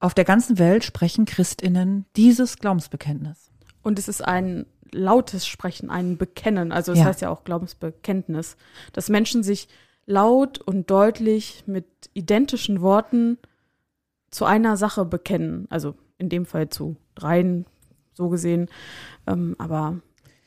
[0.00, 3.50] auf der ganzen Welt sprechen Christinnen dieses Glaubensbekenntnis.
[3.82, 6.72] Und es ist ein lautes Sprechen, ein Bekennen.
[6.72, 7.04] Also es Ja.
[7.06, 8.56] heißt ja auch Glaubensbekenntnis.
[8.92, 9.68] Dass Menschen sich
[10.06, 13.38] laut und deutlich mit identischen Worten
[14.30, 15.66] zu einer Sache bekennen.
[15.70, 17.64] Also in dem Fall zu dreien,
[18.12, 18.68] so gesehen.
[19.26, 19.96] Ähm, aber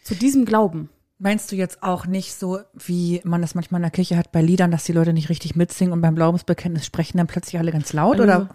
[0.03, 0.89] zu diesem Glauben.
[1.21, 4.41] Meinst du jetzt auch nicht so, wie man das manchmal in der Kirche hat bei
[4.41, 7.91] Liedern, dass die Leute nicht richtig mitsingen und beim Glaubensbekenntnis sprechen dann plötzlich alle ganz
[7.91, 8.49] laut, Also, oder?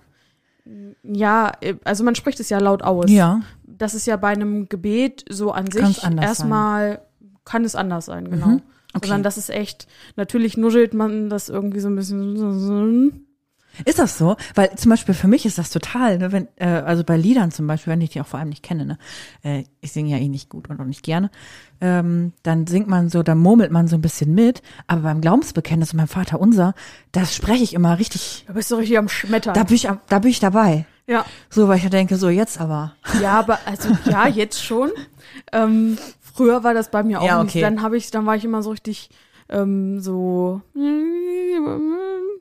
[1.03, 3.11] Ja, äh, also man spricht es ja laut aus.
[3.11, 3.42] Ja.
[3.66, 7.03] Das ist ja bei einem Gebet so an Kann's sich anders erstmal
[7.44, 8.46] kann es anders sein, genau.
[8.46, 8.62] Mhm.
[8.94, 9.09] Okay.
[9.09, 13.27] Sondern das ist echt, natürlich nuschelt man das irgendwie so ein bisschen.
[13.84, 14.37] Ist das so?
[14.54, 17.66] Weil zum Beispiel für mich ist das total, ne, wenn, äh, also bei Liedern zum
[17.66, 18.98] Beispiel, wenn ich die auch vor allem nicht kenne, ne,
[19.42, 21.30] äh, ich singe ja eh nicht gut und auch nicht gerne,
[21.80, 25.92] ähm, dann singt man so, dann murmelt man so ein bisschen mit, aber beim Glaubensbekenntnis
[25.92, 26.74] und beim Vater Unser,
[27.12, 29.54] das spreche ich immer richtig, Da bist du richtig am Schmettern.
[29.54, 30.87] da bin ich, am- da bin ich dabei.
[31.06, 31.24] ja.
[31.50, 32.94] So, weil ich denke, so jetzt aber.
[33.22, 34.90] ja, aber also ja, jetzt schon.
[35.52, 37.50] Ähm, früher war das bei mir auch Ja, nicht.
[37.52, 37.60] okay.
[37.60, 39.10] Dann habe ich, dann war ich immer so richtig
[39.48, 40.62] ähm, so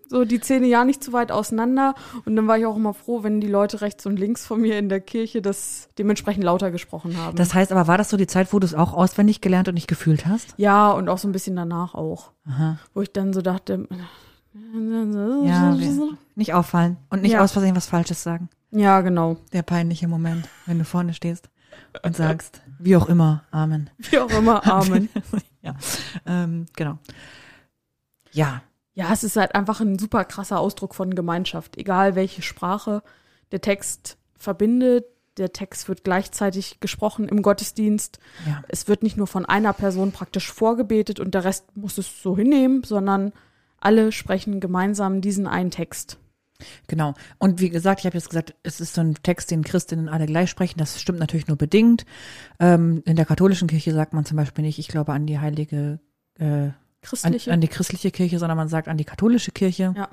[0.09, 3.23] so die Zähne ja nicht zu weit auseinander und dann war ich auch immer froh,
[3.23, 7.17] wenn die Leute rechts und links von mir in der Kirche das dementsprechend lauter gesprochen
[7.17, 7.35] haben.
[7.35, 9.73] Das heißt aber, war das so die Zeit, wo du es auch auswendig gelernt und
[9.75, 10.53] nicht gefühlt hast?
[10.57, 12.77] ja, und auch so ein bisschen danach auch, Aha.
[12.93, 13.87] wo ich dann so dachte,
[14.53, 15.75] Ja,
[16.35, 17.41] nicht auffallen und nicht Ja.
[17.41, 18.49] aus Versehen was Falsches sagen.
[18.71, 19.37] ja, genau.
[19.51, 21.49] Der peinliche Moment, wenn du vorne stehst
[22.03, 23.89] und sagst, wie auch immer, Amen.
[23.97, 25.09] Wie auch immer, Amen.
[25.61, 25.75] ja,
[26.25, 26.97] ähm, genau.
[28.31, 28.61] Ja,
[28.93, 31.77] Ja, es ist halt einfach ein super krasser Ausdruck von Gemeinschaft.
[31.77, 33.01] Egal welche Sprache
[33.51, 35.05] der Text verbindet,
[35.37, 38.19] der Text wird gleichzeitig gesprochen im Gottesdienst.
[38.45, 38.61] ja.
[38.67, 42.37] Es wird nicht nur von einer Person praktisch vorgebetet und der Rest muss es so
[42.37, 43.33] hinnehmen, sondern
[43.79, 46.17] alle sprechen gemeinsam diesen einen Text.
[46.87, 47.13] Genau.
[47.39, 50.27] Und wie gesagt, ich habe jetzt gesagt, es ist so ein Text, den Christinnen alle
[50.27, 50.77] gleich sprechen.
[50.77, 52.05] Das stimmt natürlich nur bedingt.
[52.59, 55.99] Ähm, in der katholischen Kirche sagt man zum Beispiel nicht, ich glaube an die heilige,
[56.35, 56.69] äh,
[57.03, 57.51] Christliche.
[57.51, 59.93] an die christliche Kirche, sondern man sagt an die katholische Kirche.
[59.95, 60.09] Ja.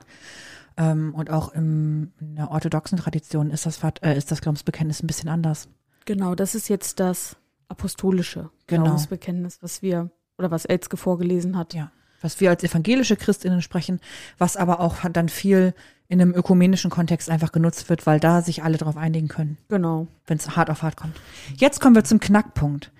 [0.77, 5.07] Ähm, und auch im, in der orthodoxen Tradition ist das, äh, ist das Glaubensbekenntnis ein
[5.07, 5.69] bisschen anders.
[6.07, 7.37] genau, das ist jetzt das
[7.69, 8.85] apostolische Genau.
[8.85, 11.75] Glaubensbekenntnis, was wir oder was Elzke vorgelesen hat.
[11.75, 11.91] Ja.
[12.21, 14.01] Was wir als evangelische Christinnen sprechen,
[14.39, 15.75] was aber auch dann viel
[16.09, 19.57] in einem ökumenischen Kontext einfach genutzt wird, weil da sich alle drauf einigen können.
[19.69, 20.09] Genau.
[20.27, 21.17] wenn es hart auf hart kommt.
[21.57, 22.91] Jetzt kommen wir zum Knackpunkt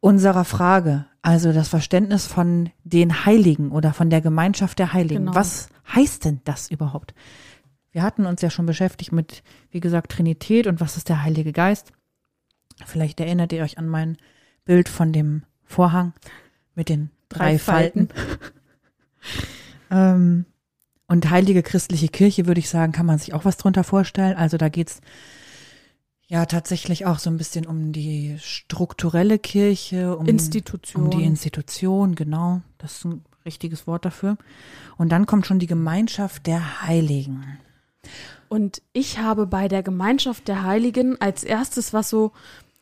[0.00, 5.26] unserer Frage, also das Verständnis von den Heiligen oder von der Gemeinschaft der Heiligen.
[5.26, 5.34] Genau.
[5.34, 7.14] Was heißt denn das überhaupt?
[7.90, 11.52] Wir hatten uns ja schon beschäftigt mit, wie gesagt, Trinität und was ist der Heilige
[11.52, 11.92] Geist.
[12.86, 14.18] Vielleicht erinnert ihr euch an mein
[14.64, 16.12] Bild von dem Vorhang
[16.74, 18.08] mit den drei, Drei Falten.
[19.90, 20.44] ähm,
[21.08, 24.36] und heilige christliche Kirche, würde ich sagen, kann man sich auch was drunter vorstellen.
[24.36, 25.00] Also da geht's
[26.28, 31.04] ja tatsächlich auch so ein bisschen um die strukturelle Kirche, um, Institution.
[31.04, 32.60] um die Institution, genau.
[32.76, 34.36] Das ist ein richtiges Wort dafür.
[34.98, 37.58] Und dann kommt schon die Gemeinschaft der Heiligen.
[38.48, 42.32] Und ich habe bei der Gemeinschaft der Heiligen als erstes, was so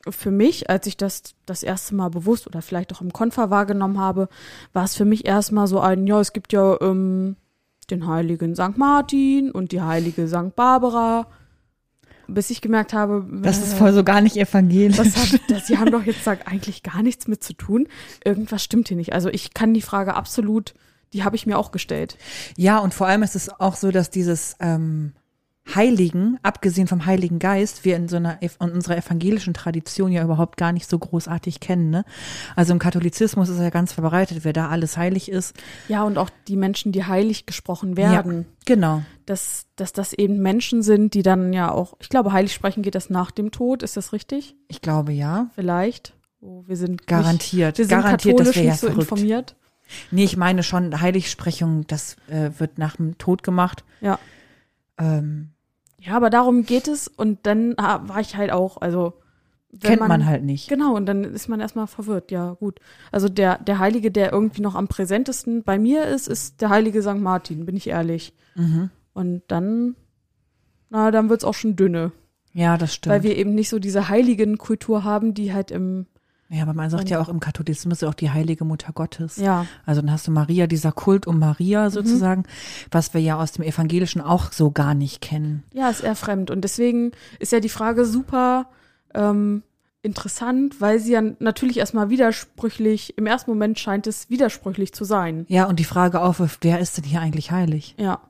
[0.09, 3.99] für mich, als ich das das erste Mal bewusst oder vielleicht auch im Konfer wahrgenommen
[3.99, 4.29] habe,
[4.73, 7.37] war es für mich erstmal so ein, ja, es gibt ja ähm,
[7.91, 8.77] den heiligen St.
[8.77, 10.55] Martin und die heilige St.
[10.55, 11.27] Barbara,
[12.29, 14.99] bis ich gemerkt habe, Das ist voll so gar nicht evangelisch.
[14.99, 15.67] was hat das?
[15.67, 17.87] Sie haben doch jetzt da eigentlich gar nichts mit zu tun.
[18.25, 19.13] Irgendwas stimmt hier nicht.
[19.13, 20.75] Also ich kann die Frage absolut,
[21.13, 22.19] die habe ich mir auch gestellt.
[22.57, 25.13] Ja, und vor allem ist es auch so, dass dieses ähm,
[25.75, 30.57] Heiligen, abgesehen vom Heiligen Geist, wir in so einer in unserer evangelischen Tradition ja überhaupt
[30.57, 31.91] gar nicht so großartig kennen.
[31.91, 32.05] Ne?
[32.55, 35.57] Also im Katholizismus ist ja ganz verbreitet, wer da alles heilig ist.
[35.89, 38.43] Ja, und auch die Menschen, die heilig gesprochen werden.
[38.43, 39.03] Ja, genau.
[39.27, 42.95] dass, dass das eben Menschen sind, die dann ja auch, ich glaube, heilig sprechen geht
[42.95, 44.55] das nach dem Tod, ist das richtig?
[44.69, 45.51] Ich glaube ja.
[45.55, 46.15] Vielleicht.
[46.41, 47.79] Oh, wir sind Garantiert.
[47.79, 49.11] Nicht, wir sind Garantiert, das katholisch wäre ja so verrückt.
[49.11, 49.57] informiert.
[50.11, 53.85] Nee, ich meine schon, Heiligsprechung, das äh, wird nach dem Tod gemacht.
[54.01, 54.19] Ja.
[54.99, 55.51] Ähm,
[56.07, 59.15] Ja, aber darum geht es und dann ah, war ich halt auch, also
[59.81, 60.69] kennt man, halt nicht.
[60.69, 62.31] Genau, und dann ist man erstmal verwirrt.
[62.31, 62.79] Ja, gut.
[63.11, 67.03] Also der, der Heilige, der irgendwie noch am präsentesten bei mir ist, ist der heilige
[67.03, 67.17] St.
[67.17, 68.35] Martin, bin ich ehrlich.
[68.55, 68.91] Mhm.
[69.15, 69.97] Und dann,
[70.91, 72.13] na, dann wird's auch schon dünne.
[72.53, 73.13] Ja, das stimmt.
[73.13, 76.07] Weil wir eben nicht so diese heiligen Kultur haben, die halt im,
[76.49, 79.37] ja, aber man sagt Und- ja auch im Katholizismus ja auch die heilige Mutter Gottes.
[79.37, 82.45] ja, Also dann hast du Maria, dieser Kult um Maria sozusagen,
[82.91, 85.65] was wir ja aus dem Evangelischen auch so gar nicht kennen.
[85.73, 86.51] ja, ist eher fremd.
[86.51, 88.67] Und deswegen ist ja die Frage super
[89.15, 89.63] ähm,
[90.03, 95.47] interessant, weil sie ja natürlich erstmal widersprüchlich, im ersten Moment scheint es widersprüchlich zu sein.
[95.49, 97.97] Ja, und die Frage aufwirft, wer ist denn hier eigentlich heilig?
[97.99, 98.21] Ja.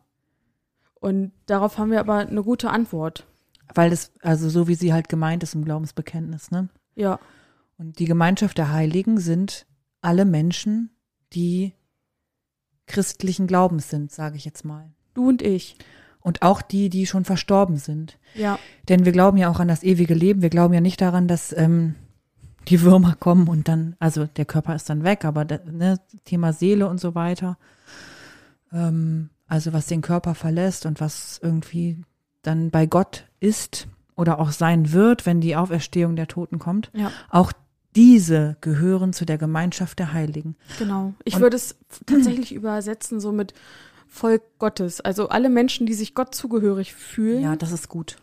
[1.00, 3.26] Und darauf haben wir aber eine gute Antwort.
[3.74, 6.68] Weil das, also so wie sie halt gemeint ist im Glaubensbekenntnis, ne?
[6.94, 7.18] Ja,
[7.78, 9.66] Und die Gemeinschaft der Heiligen sind
[10.00, 10.90] alle Menschen,
[11.32, 11.72] die
[12.86, 14.90] christlichen Glaubens sind, sage ich jetzt mal.
[15.14, 15.76] du und ich.
[16.20, 18.18] Und auch die, die schon verstorben sind.
[18.34, 18.58] Ja,
[18.88, 20.42] Denn wir glauben ja auch an das ewige Leben.
[20.42, 21.94] Wir glauben ja nicht daran, dass ähm,
[22.68, 26.52] die Würmer kommen und dann, also der Körper ist dann weg, aber da, ne, Thema
[26.52, 27.58] Seele und so weiter.
[28.72, 32.02] Ähm, also was den Körper verlässt und was irgendwie
[32.42, 33.86] dann bei Gott ist
[34.16, 36.90] oder auch sein wird, wenn die Auferstehung der Toten kommt.
[36.94, 37.52] ja, Auch
[37.96, 40.54] diese gehören zu der Gemeinschaft der Heiligen.
[40.78, 41.14] genau.
[41.24, 43.54] Ich Und- würde es tatsächlich übersetzen so mit
[44.06, 45.00] Volk Gottes.
[45.00, 47.42] Also alle Menschen, die sich Gott zugehörig fühlen.
[47.42, 48.16] Ja, das ist gut.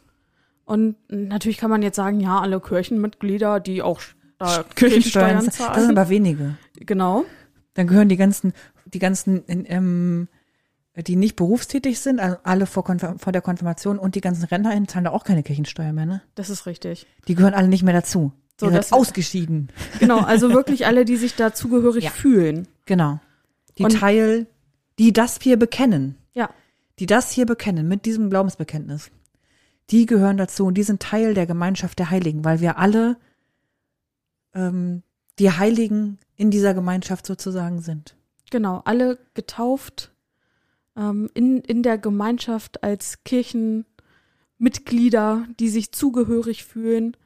[0.66, 4.00] Und natürlich kann man jetzt sagen, ja, alle Kirchenmitglieder, die auch
[4.38, 5.90] da Kirchensteuern, Kirchensteuern das sind zahlen.
[5.98, 6.56] aber wenige.
[6.80, 7.26] Genau.
[7.74, 8.54] Dann gehören die ganzen,
[8.86, 10.30] die ganzen, ähm,
[10.96, 14.88] die nicht berufstätig sind, also alle vor, Konfir vor der Konfirmation und die ganzen RentnerInnen
[14.88, 16.22] zahlen da auch keine Kirchensteuer mehr, ne?
[16.36, 17.08] Das ist richtig.
[17.28, 18.32] Die gehören alle nicht mehr dazu.
[18.66, 19.70] So, sind das- ausgeschieden.
[20.00, 22.12] Genau, also wirklich alle, die sich da zugehörig Ja.
[22.12, 22.68] fühlen.
[22.86, 23.20] Genau.
[23.78, 24.48] Die Und- Teil,
[25.00, 26.50] die das hier bekennen, Ja,
[27.00, 29.10] die das hier bekennen mit diesem Glaubensbekenntnis,
[29.90, 33.18] die gehören dazu und die sind Teil der Gemeinschaft der Heiligen, weil wir alle
[34.54, 35.04] ähm,
[35.40, 38.16] die Heiligen in dieser Gemeinschaft sozusagen sind.
[38.52, 38.82] genau.
[38.86, 40.12] Alle getauft
[40.96, 47.18] ähm, in, in der Gemeinschaft als Kirchenmitglieder, die sich zugehörig fühlen.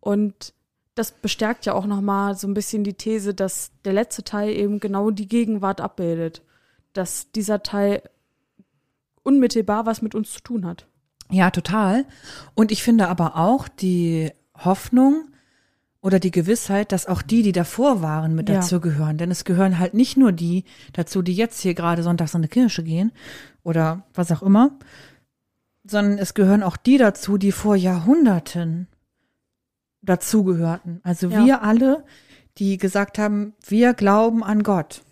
[0.00, 0.54] Und
[1.00, 4.80] das bestärkt ja auch nochmal so ein bisschen die These, dass der letzte Teil eben
[4.80, 6.42] genau die Gegenwart abbildet.
[6.92, 8.02] Dass dieser Teil
[9.22, 10.86] unmittelbar was mit uns zu tun hat.
[11.30, 12.04] Ja, total.
[12.54, 15.24] Und ich finde aber auch die Hoffnung
[16.02, 18.56] oder die Gewissheit, dass auch die, die davor waren, mit Ja.
[18.56, 19.16] dazu gehören.
[19.16, 22.48] Denn es gehören halt nicht nur die dazu, die jetzt hier gerade sonntags in die
[22.48, 23.12] Kirche gehen
[23.62, 24.78] oder was auch immer,
[25.84, 28.88] sondern es gehören auch die dazu, die vor Jahrhunderten
[30.02, 31.00] dazugehörten.
[31.02, 31.44] Also Ja.
[31.44, 32.04] wir alle,
[32.58, 35.02] die gesagt haben, wir glauben an Gott,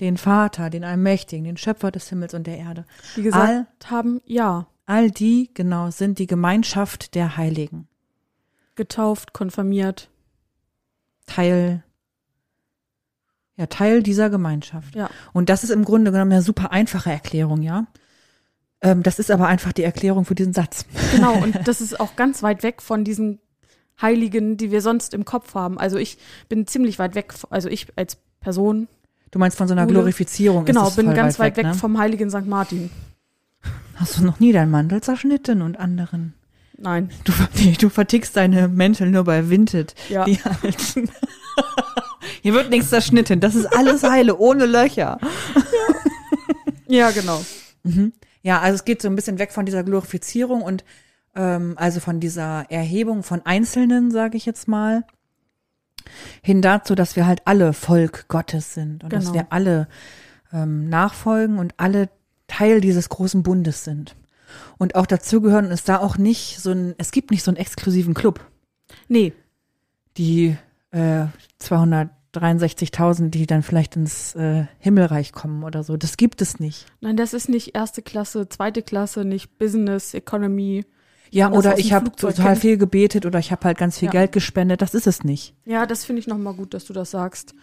[0.00, 2.84] den Vater, den Allmächtigen, den Schöpfer des Himmels und der Erde.
[3.16, 7.88] Die gesagt All- haben, ja, All die, genau, sind die Gemeinschaft der Heiligen.
[8.74, 10.08] getauft, konfirmiert.
[11.26, 11.82] Teil,
[13.56, 14.94] ja, Teil dieser Gemeinschaft.
[14.94, 15.10] Ja.
[15.32, 17.86] Und das ist im Grunde genommen eine super einfache Erklärung, ja.
[18.80, 20.86] Ähm, das ist aber einfach die Erklärung für diesen Satz.
[21.12, 23.40] Genau, und das ist auch ganz weit weg von diesen
[24.00, 25.78] Heiligen, die wir sonst im Kopf haben.
[25.78, 28.88] Also ich bin ziemlich weit weg, also ich als Person,
[29.30, 29.94] Du meinst von so einer Gute.
[29.94, 31.74] Glorifizierung genau, bin ganz weit weg, ne?
[31.74, 32.46] vom heiligen St.
[32.46, 32.88] Martin.
[33.96, 36.32] Hast du noch nie deinen Mantel zerschnitten und anderen?
[36.78, 37.32] Nein, Du,
[37.78, 39.94] du vertickst deine Mäntel nur bei Vinted.
[40.08, 40.24] ja.
[40.24, 41.10] Die alten.
[42.42, 43.40] Hier wird nichts zerschnitten.
[43.40, 45.18] Das ist alles heile, ohne Löcher.
[46.86, 47.44] Ja, genau.
[47.82, 48.12] Mhm.
[48.42, 50.84] Ja, also es geht so ein bisschen weg von dieser Glorifizierung und
[51.38, 55.04] ähm, also von dieser Erhebung von Einzelnen, sage ich jetzt mal,
[56.42, 59.34] hin dazu, dass wir halt alle Volk Gottes sind und dass Genau.
[59.34, 59.88] wir alle
[60.52, 62.08] ähm, nachfolgen und alle
[62.46, 64.16] Teil dieses großen Bundes sind.
[64.78, 68.14] Und auch dazugehören ist da auch nicht so ein, es gibt nicht so einen exklusiven
[68.14, 68.40] Club.
[69.08, 69.34] Nee,
[70.16, 70.56] Die
[70.90, 71.26] äh,
[72.34, 75.96] 263.000, die dann vielleicht ins äh, Himmelreich kommen oder so.
[75.96, 76.86] Das gibt es nicht.
[77.00, 80.84] nein, das ist nicht erste Klasse, zweite Klasse, nicht Business, Economy.
[81.30, 82.58] Ja, oder ich habe total kennt.
[82.58, 84.12] viel gebetet oder ich habe halt ganz viel Ja.
[84.12, 84.82] Geld gespendet.
[84.82, 85.54] Das ist es nicht.
[85.64, 87.54] Ja, das finde ich nochmal gut, dass du das sagst,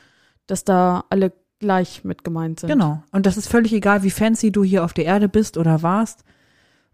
[0.47, 2.69] dass da alle gleich mit gemeint sind.
[2.69, 3.01] Genau.
[3.11, 6.23] Und das ist völlig egal, wie fancy du hier auf der Erde bist oder warst.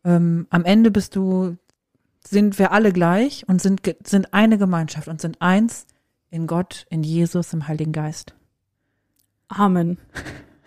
[0.05, 1.57] Ähm, am Ende bist du,
[2.25, 5.87] sind wir alle gleich und sind, sind eine Gemeinschaft und sind eins
[6.29, 8.33] in Gott, in Jesus, im Heiligen Geist.
[9.49, 9.97] Amen.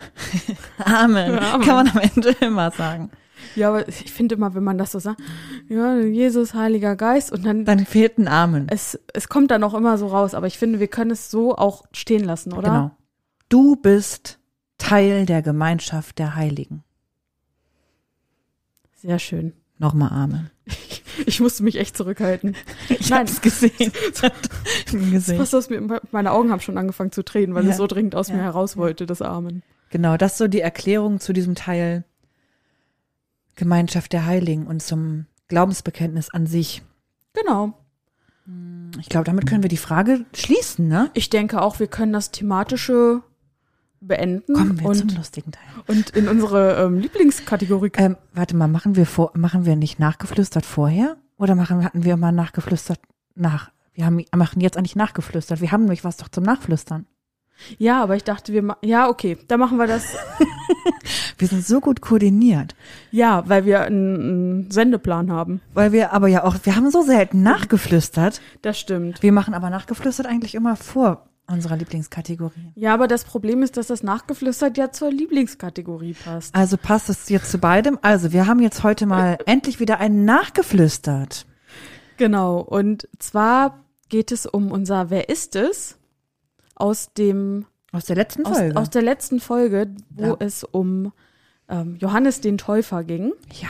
[0.77, 1.39] Amen.
[1.39, 1.65] Amen.
[1.65, 3.09] Kann man am Ende immer sagen.
[3.55, 5.21] Ja, aber ich finde immer, wenn man das so sagt,
[5.69, 8.67] ja, Jesus, Heiliger Geist und dann Dann fehlt ein Amen.
[8.69, 11.55] es, es kommt dann auch immer so raus, aber ich finde, wir können es so
[11.55, 12.69] auch stehen lassen, oder?
[12.69, 12.91] Genau.
[13.49, 14.39] Du bist
[14.77, 16.83] Teil der Gemeinschaft der Heiligen.
[18.95, 19.53] Sehr schön.
[19.77, 20.49] Nochmal Amen.
[21.27, 22.57] Ich musste mich echt zurückhalten.
[22.89, 23.19] Ich Nein.
[23.21, 23.71] hab's gesehen.
[25.11, 25.39] Gesicht.
[25.39, 27.71] Was aus mir, meine Augen haben schon angefangen zu tränen, weil Ja.
[27.71, 28.35] es so dringend aus Ja.
[28.35, 29.63] mir heraus wollte, das Amen.
[29.91, 32.03] Genau, das ist so die Erklärung zu diesem Teil
[33.55, 36.81] Gemeinschaft der Heiligen und zum Glaubensbekenntnis an sich.
[37.33, 37.73] Genau.
[38.99, 41.09] Ich glaube, damit können wir die Frage schließen, ne?
[41.13, 43.21] Ich denke auch, wir können das thematische
[44.01, 45.63] beenden Kommen wir zum und, lustigen Teil.
[45.87, 47.91] und in unsere ähm, Lieblingskategorie.
[47.97, 51.17] Ähm, warte mal, machen wir vor, machen wir nicht nachgeflüstert vorher?
[51.37, 52.99] Oder machen, hatten wir mal nachgeflüstert
[53.33, 53.71] nach?
[53.93, 55.61] Wir haben, machen jetzt eigentlich nachgeflüstert.
[55.61, 57.07] Wir haben nämlich was doch zum Nachflüstern.
[57.77, 60.05] Ja, aber ich dachte, wir ma ja, okay, da machen wir das.
[61.37, 62.75] Wir sind so gut koordiniert.
[63.11, 65.59] ja, weil wir einen, einen Sendeplan haben.
[65.73, 68.39] Weil wir aber ja auch, wir haben so selten nachgeflüstert.
[68.61, 69.21] Das stimmt.
[69.21, 72.71] Wir machen aber nachgeflüstert eigentlich immer vor unserer Lieblingskategorie.
[72.75, 76.55] Ja, aber das Problem ist, dass das nachgeflüstert ja zur Lieblingskategorie passt.
[76.55, 77.99] Also passt es jetzt zu beidem.
[78.01, 81.45] Also wir haben jetzt heute mal endlich wieder einen nachgeflüstert.
[82.17, 82.59] Genau.
[82.59, 85.97] Und zwar geht es um unser Wer ist es?
[86.75, 88.75] Aus dem Aus der letzten aus, Folge.
[88.77, 90.35] aus der letzten Folge, wo Ja.
[90.39, 91.11] es um
[91.69, 93.33] ähm, Johannes den Täufer ging.
[93.61, 93.69] ja.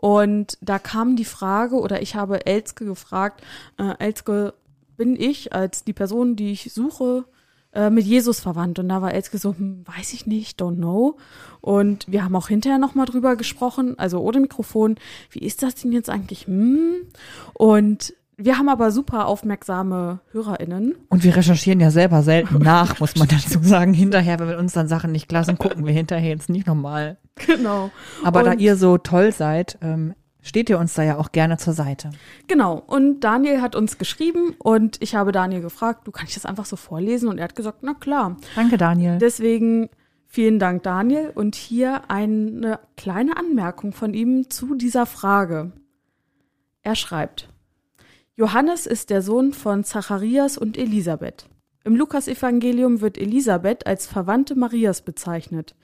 [0.00, 3.42] Und da kam die Frage, oder ich habe Elske gefragt,
[3.78, 4.54] äh, Elske,
[4.96, 7.24] bin ich als die Person, die ich suche,
[7.72, 8.78] äh, mit Jesus verwandt?
[8.78, 11.16] Und da war Elske so, hm, weiß ich nicht, don't know.
[11.60, 14.94] Und wir haben auch hinterher nochmal drüber gesprochen, also ohne Mikrofon,
[15.30, 16.46] wie ist das denn jetzt eigentlich?
[16.46, 16.94] Hm?
[17.54, 20.94] Und wir haben aber super aufmerksame HörerInnen.
[21.08, 23.92] Und wir recherchieren ja selber selten nach, muss man dazu sagen.
[23.92, 27.18] Hinterher, wenn wir uns dann Sachen nicht klar sind, gucken wir hinterher jetzt nicht nochmal.
[27.46, 27.90] Genau.
[28.24, 31.56] Aber da Und- ihr so toll seid, ähm, steht ihr uns da ja auch gerne
[31.58, 32.10] zur Seite.
[32.46, 32.82] Genau.
[32.86, 36.76] Und Daniel hat uns geschrieben und ich habe Daniel gefragt, du kannst das einfach so
[36.76, 37.28] vorlesen?
[37.28, 38.36] Und er hat gesagt, na klar.
[38.54, 39.18] Danke, Daniel.
[39.18, 39.88] Deswegen
[40.26, 41.32] vielen Dank, Daniel.
[41.34, 45.72] Und hier eine kleine Anmerkung von ihm zu dieser Frage.
[46.82, 47.48] Er schreibt,
[48.38, 51.48] Johannes ist der Sohn von Zacharias und Elisabeth.
[51.82, 55.74] Im Lukasevangelium wird Elisabeth als Verwandte Marias bezeichnet.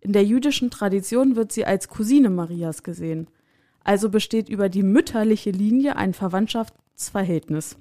[0.00, 3.26] In der jüdischen Tradition wird sie als Cousine Marias gesehen.
[3.82, 7.78] Also besteht über die mütterliche Linie ein Verwandtschaftsverhältnis.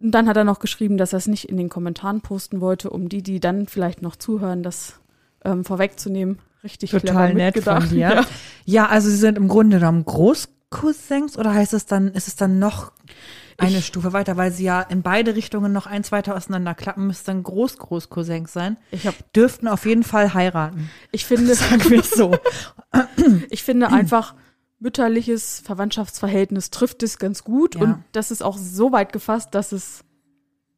[0.00, 2.88] Und dann hat er noch geschrieben, dass er es nicht in den Kommentaren posten wollte,
[2.88, 4.98] um die, die dann vielleicht noch zuhören, das
[5.44, 6.38] ähm, vorwegzunehmen.
[6.62, 7.88] Richtig Total clever nett mitgedacht.
[7.88, 8.00] von dir.
[8.08, 8.26] Ja.
[8.64, 8.86] Ja.
[8.86, 10.06] also sie sind im Grunde genommen
[10.74, 12.92] Großcousins oder heißt es dann, ist es dann noch
[13.58, 17.06] eine Ich- Stufe weiter, weil sie ja in beide Richtungen noch eins weiter auseinander klappen,
[17.06, 18.76] müssten dann Groß-Großcousins sein.
[18.90, 20.90] Ich, hab, Dürften auf jeden Fall heiraten.
[21.12, 22.36] ich finde, Sagen wir so.
[23.50, 24.34] ich finde einfach
[24.80, 27.80] mütterliches Verwandtschaftsverhältnis trifft es ganz gut Ja.
[27.82, 30.04] und das ist auch so weit gefasst, dass es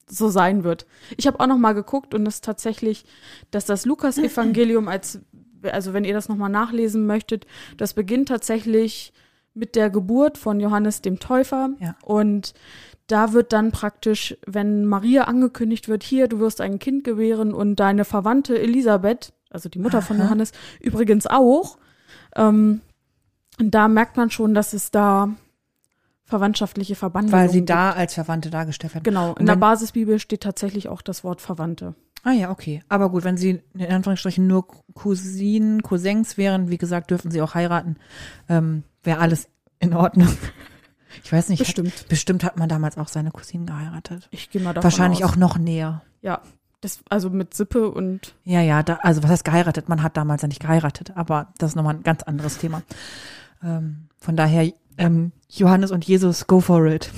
[0.08, 0.86] so sein wird.
[1.16, 3.04] Ich habe auch noch mal geguckt und es tatsächlich,
[3.50, 5.18] dass das Lukas-Evangelium als,
[5.64, 9.12] also wenn ihr das noch mal nachlesen möchtet, das beginnt tatsächlich
[9.56, 11.96] mit der Geburt von Johannes dem Täufer Ja.
[12.04, 12.54] und
[13.08, 17.76] da wird dann praktisch, wenn Maria angekündigt wird, hier, du wirst ein Kind gebären und
[17.76, 20.24] deine Verwandte Elisabeth, also die Mutter von Aha.
[20.24, 21.78] Johannes, übrigens auch,
[22.34, 22.80] ähm,
[23.58, 25.30] und da merkt man schon, dass es da
[26.24, 27.70] verwandtschaftliche Verbandungen Weil sie gibt.
[27.70, 29.04] da als Verwandte dargestellt werden.
[29.04, 31.94] Genau, in der Basisbibel steht tatsächlich auch das Wort Verwandte.
[32.26, 32.82] Ah ja, okay.
[32.88, 37.54] Aber gut, wenn sie in Anführungsstrichen nur Cousinen, Cousins wären, wie gesagt, dürfen sie auch
[37.54, 37.98] heiraten,
[38.48, 39.48] ähm, wäre alles
[39.78, 40.28] in Ordnung.
[41.24, 41.60] Ich weiß nicht.
[41.60, 41.98] Bestimmt.
[41.98, 44.28] Hat, bestimmt hat man damals auch seine Cousinen geheiratet.
[44.32, 45.32] Ich gehe mal davon Wahrscheinlich aus.
[45.32, 46.02] auch noch näher.
[46.20, 46.42] Ja,
[46.82, 49.88] das, also mit Sippe und Ja, ja, da, also was heißt geheiratet?
[49.88, 52.82] Man hat damals ja nicht geheiratet, aber das ist nochmal ein ganz anderes Thema.
[53.64, 57.10] Ähm, von daher, ähm, Johannes und Jesus, go for it.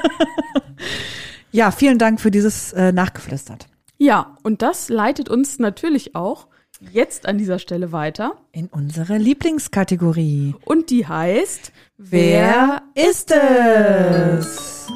[1.52, 3.68] ja, vielen Dank für dieses äh, Nachgeflüstert.
[3.98, 6.48] Ja, und das leitet uns natürlich auch
[6.92, 8.36] jetzt an dieser Stelle weiter.
[8.52, 10.54] In unsere Lieblingskategorie.
[10.64, 14.86] Und die heißt Wer ist es?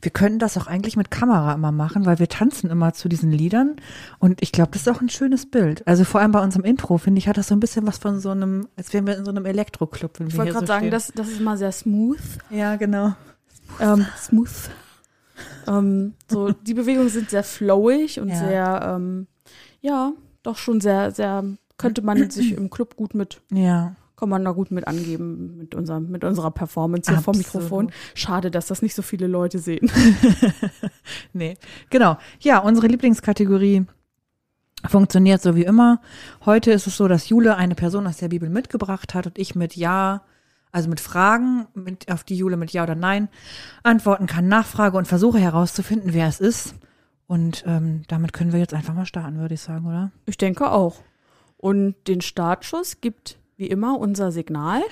[0.00, 3.32] Wir können das auch eigentlich mit Kamera immer machen, weil wir tanzen immer zu diesen
[3.32, 3.76] Liedern.
[4.18, 5.84] Und ich glaube, das ist auch ein schönes Bild.
[5.88, 8.20] Also vor allem bei unserem Intro, finde ich, hat das so ein bisschen was von
[8.20, 10.20] so einem, als wären wir in so einem Elektroclub.
[10.20, 12.20] Ich wollte gerade sagen, das, das ist mal sehr smooth.
[12.50, 13.14] Ja, genau.
[13.80, 14.70] Ähm, smooth.
[15.66, 18.36] Ähm, so, die Bewegungen sind sehr flowig und Ja.
[18.38, 19.26] sehr, ähm,
[19.80, 20.12] ja,
[20.42, 21.44] doch schon sehr, sehr,
[21.78, 23.96] könnte man sich im Club gut mit, Ja.
[24.16, 27.54] kann man da gut mit angeben mit unserem, mit unserer Performance hier vom Absolut.
[27.54, 27.90] Mikrofon.
[28.14, 29.90] Schade, dass das nicht so viele Leute sehen.
[31.32, 31.56] Nee,
[31.90, 32.16] genau.
[32.40, 33.86] Ja, unsere Lieblingskategorie
[34.86, 36.00] funktioniert so wie immer.
[36.44, 39.54] Heute ist es so, dass Jule eine Person aus der Bibel mitgebracht hat und ich
[39.54, 40.22] mit Ja,
[40.74, 43.28] also mit Fragen, mit, auf die Jule mit Ja oder Nein
[43.84, 46.74] antworten kann, nachfrage und versuche herauszufinden, wer es ist.
[47.28, 50.10] Und ähm, damit können wir jetzt einfach mal starten, würde ich sagen, oder?
[50.26, 50.96] Ich denke auch.
[51.56, 54.82] Und den Startschuss gibt wie immer unser Signal.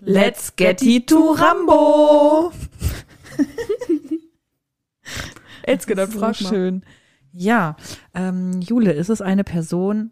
[0.00, 2.52] Let's get it to Rambo!
[5.62, 6.84] Elske, dann so frag schön.
[7.32, 7.76] Ja,
[8.12, 10.10] ähm, Jule, ist es eine Person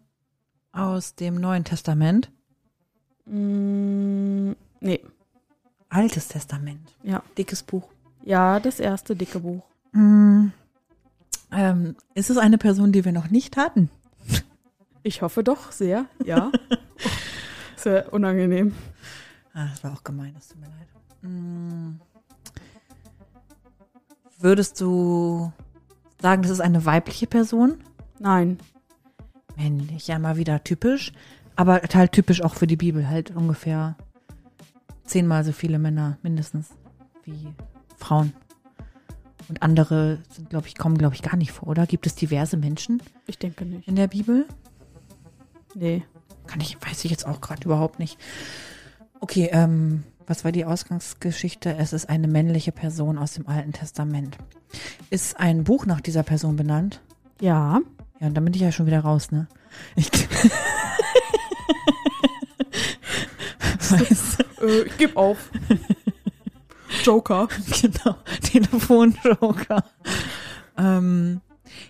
[0.71, 2.31] aus dem Neuen Testament?
[3.25, 4.53] Mm,
[4.83, 5.01] nee,
[5.89, 6.95] Altes Testament.
[7.03, 7.21] ja.
[7.37, 7.89] Dickes Buch.
[8.23, 9.63] Ja, das erste dicke Buch.
[9.91, 10.47] Mm,
[11.51, 13.89] ähm, ist es eine Person, die wir noch nicht hatten?
[15.03, 16.51] Ich hoffe doch sehr, ja.
[17.75, 18.73] Sehr unangenehm.
[19.53, 20.87] Ah, das war auch gemein, das tut mir leid.
[21.21, 21.99] Mm,
[24.39, 25.51] würdest du
[26.21, 27.83] sagen, das ist eine weibliche Person?
[28.19, 28.57] Nein.
[29.57, 31.11] Männlich, ja, mal wieder typisch.
[31.57, 33.97] Aber halt typisch auch für die Bibel, halt ungefähr
[35.05, 36.69] zehnmal so viele Männer mindestens
[37.23, 37.53] wie
[37.97, 38.33] Frauen.
[39.49, 41.85] Und andere sind, glaube ich, kommen, glaube ich, gar nicht vor, oder?
[41.85, 43.87] Gibt es diverse Menschen Ich denke nicht.
[43.87, 44.45] in der Bibel?
[45.75, 46.03] Nee.
[46.47, 48.17] Kann ich, weiß ich jetzt auch gerade überhaupt nicht.
[49.19, 51.75] Okay, ähm, was war die Ausgangsgeschichte?
[51.75, 54.37] Es ist eine männliche Person aus dem Alten Testament.
[55.09, 57.01] Ist ein Buch nach dieser Person benannt?
[57.41, 57.79] Ja.
[58.19, 59.47] Ja, und dann bin ich ja schon wieder raus, ne?
[59.95, 60.09] Ich
[64.85, 65.49] ich gebe auf.
[67.03, 67.47] Joker.
[67.81, 69.83] genau, Telefonjoker.
[70.77, 71.41] Ähm,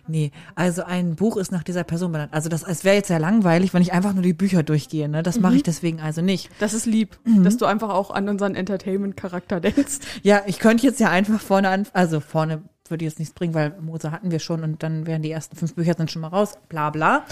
[0.08, 2.34] nee, also ein Buch ist nach dieser Person benannt.
[2.34, 5.24] Also das, es wäre jetzt sehr langweilig, wenn ich einfach nur die Bücher durchgehe, ne?
[5.24, 6.50] Das mache ich deswegen also nicht.
[6.60, 10.00] Das ist lieb, dass du einfach auch an unseren Entertainment-Charakter denkst.
[10.22, 13.76] Ja, ich könnte jetzt ja einfach vorne an, also vorne würde jetzt nichts bringen, weil
[13.82, 16.54] Mose hatten wir schon und dann wären die ersten fünf Bücher sind schon mal raus,
[16.70, 17.26] bla bla.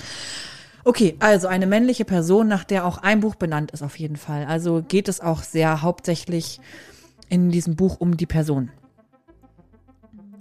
[0.83, 4.45] Okay, also eine männliche Person, nach der auch ein Buch benannt ist auf jeden Fall.
[4.45, 6.59] Also geht es auch sehr hauptsächlich
[7.29, 8.71] in diesem Buch um die Person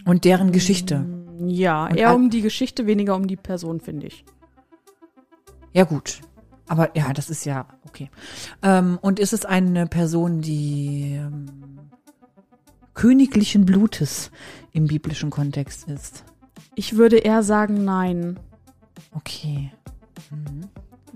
[0.05, 1.07] und deren Geschichte.
[1.47, 4.24] Ja, Und eher um die Geschichte, weniger um die Person, finde ich.
[5.72, 6.20] Ja gut,
[6.66, 8.11] aber ja, das ist ja okay.
[8.62, 11.47] Ähm, und ist es eine Person, die ähm,
[12.95, 14.30] königlichen Blutes
[14.72, 16.24] im biblischen Kontext ist?
[16.74, 18.38] Ich würde eher sagen, nein.
[19.12, 19.72] Okay.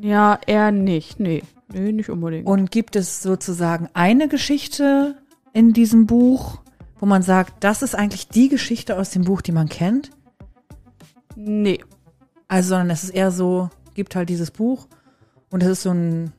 [0.00, 1.20] Ja, eher nicht.
[1.20, 1.42] Nee.
[1.72, 2.46] Nee, nicht unbedingt.
[2.46, 5.16] Und gibt es sozusagen eine Geschichte
[5.52, 6.58] in diesem Buch,
[7.00, 10.10] wo man sagt, das ist eigentlich die Geschichte aus dem Buch, die man kennt?
[11.36, 11.80] nee.
[12.46, 14.86] Also, sondern es ist eher so, gibt halt dieses Buch
[15.50, 16.32] und es ist so ein,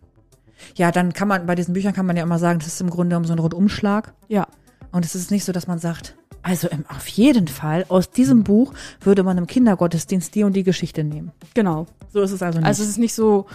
[0.76, 2.89] ja, dann kann man, bei diesen Büchern kann man ja immer sagen, das ist im
[2.89, 4.13] Grunde so ein Rundumschlag.
[4.28, 4.47] Ja.
[4.91, 6.15] Und es ist nicht so, dass man sagt,
[6.46, 8.72] also im, auf jeden Fall, aus diesem Buch
[9.02, 11.32] würde man im Kindergottesdienst die und die Geschichte nehmen.
[11.56, 11.88] Genau.
[12.14, 12.68] So ist es also nicht.
[12.68, 13.48] Also es ist nicht so,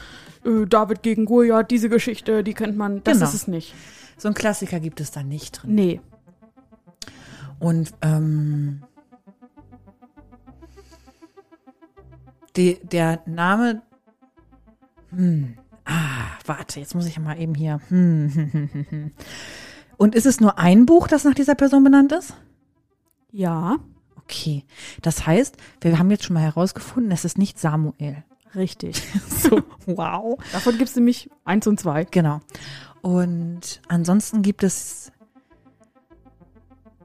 [0.45, 3.05] äh, David gegen Goliath, diese Geschichte, die kennt man.
[3.05, 3.29] Das Genau.
[3.29, 3.75] ist es nicht.
[4.19, 5.75] so ein Klassiker gibt es da nicht drin.
[5.77, 6.01] Nee.
[7.61, 8.83] Und ähm,
[12.57, 13.83] die, der Name.
[15.11, 17.81] Hm, ah, warte, jetzt muss ich mal eben hier.
[17.89, 19.11] Hm, hm, hm, hm, hm.
[19.97, 22.35] Und ist es nur ein Buch, das nach dieser Person benannt ist?
[23.33, 23.77] Ja.
[24.17, 24.65] Okay.
[25.03, 28.25] Das heißt, wir haben jetzt schon mal herausgefunden, es ist nicht Samuel.
[28.55, 29.03] Richtig.
[29.29, 30.39] So, wow.
[30.53, 32.05] Davon gibt es nämlich eins und zwei.
[32.05, 32.41] Genau.
[33.01, 35.11] Und ansonsten gibt es.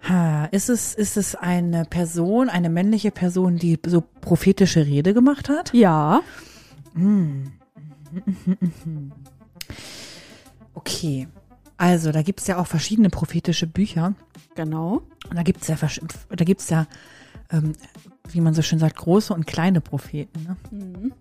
[0.07, 5.49] Ha, ist es, ist es eine Person, eine männliche Person, die so prophetische Rede gemacht
[5.49, 5.73] hat?
[5.73, 6.21] Ja.
[10.77, 11.27] Okay.
[11.77, 14.13] Also, da gibt es ja auch verschiedene prophetische Bücher.
[14.55, 15.01] Genau.
[15.29, 15.77] Und da gibt es ja,
[16.29, 16.87] da gibt's ja
[17.51, 17.73] ähm,
[18.29, 20.43] wie man so schön sagt, große und kleine Propheten.
[20.43, 20.57] Ne?
[20.71, 21.13] Mhm.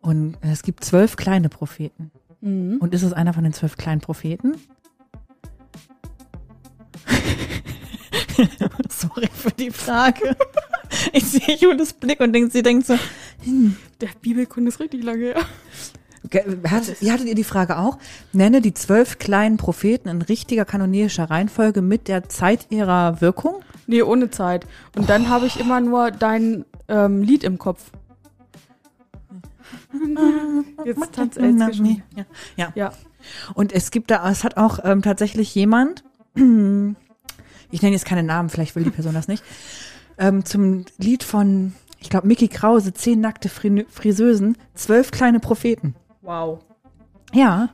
[0.00, 2.10] Und es gibt zwölf kleine Propheten.
[2.40, 2.76] Mhm.
[2.78, 4.56] Und ist es einer von den zwölf kleinen Propheten?
[8.88, 10.36] Sorry für die Frage.
[11.12, 12.96] Ich sehe Julis Blick und denk, sie denkt so,
[14.00, 15.44] Der Bibelkunde ist richtig lange her.
[16.32, 17.98] Hat, wie hattet ihr die Frage auch?
[18.32, 23.62] Nenne die zwölf kleinen Propheten in richtiger kanonischer Reihenfolge mit der Zeit ihrer Wirkung?
[23.86, 24.66] Nee, ohne Zeit.
[24.96, 27.90] Und dann habe ich immer nur dein ähm, Lied im Kopf.
[30.84, 32.02] Jetzt tanzt schon.
[32.16, 32.24] Ja.
[32.56, 32.72] ja.
[32.74, 32.92] Ja.
[33.54, 36.04] Und es gibt da, es hat auch ähm, tatsächlich jemand,
[36.34, 36.42] ich
[37.82, 39.42] nenne jetzt keine Namen, vielleicht will die Person das nicht,
[40.18, 45.94] ähm, zum Lied von, ich glaube, Mickey Krause, zehn nackte Fri Friseusen, zwölf kleine Propheten.
[46.24, 46.60] Wow.
[47.32, 47.70] Ja,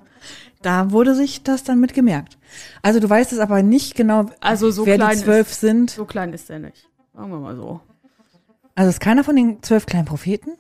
[0.62, 2.36] da wurde sich das dann mit gemerkt.
[2.82, 5.90] Also du weißt es aber nicht genau, Also so wer klein die zwölf ist, sind.
[5.90, 6.88] So klein ist der nicht.
[7.14, 7.80] Sagen wir mal so.
[8.74, 10.52] Also ist keiner von den zwölf kleinen Propheten?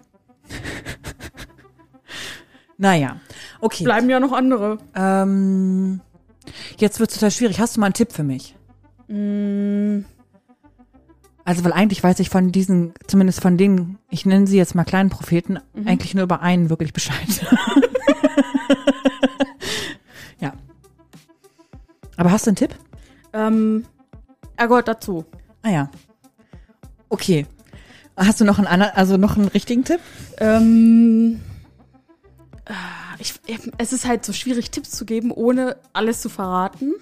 [2.78, 3.20] naja,
[3.60, 3.84] okay.
[3.84, 4.78] Bleiben ja noch andere.
[4.94, 6.00] Ähm,
[6.78, 7.60] jetzt wird es total schwierig.
[7.60, 8.56] Hast du mal einen Tipp für mich?
[9.08, 10.00] Mm,
[11.50, 14.84] Also, weil eigentlich weiß ich von diesen, zumindest von denen, ich nenne sie jetzt mal
[14.84, 17.16] kleinen Propheten, eigentlich nur über einen wirklich Bescheid.
[20.40, 20.52] ja.
[22.16, 22.72] Aber hast du einen Tipp?
[23.32, 23.84] ähm,
[24.56, 25.24] er gehört dazu.
[25.62, 25.90] Ah ja.
[27.08, 27.46] Okay.
[28.16, 29.98] Hast du noch einen anderen, also noch einen richtigen Tipp?
[30.38, 31.40] Ähm,
[32.66, 32.72] äh,
[33.18, 33.34] ich,
[33.76, 36.92] es ist halt so schwierig, Tipps zu geben, ohne alles zu verraten.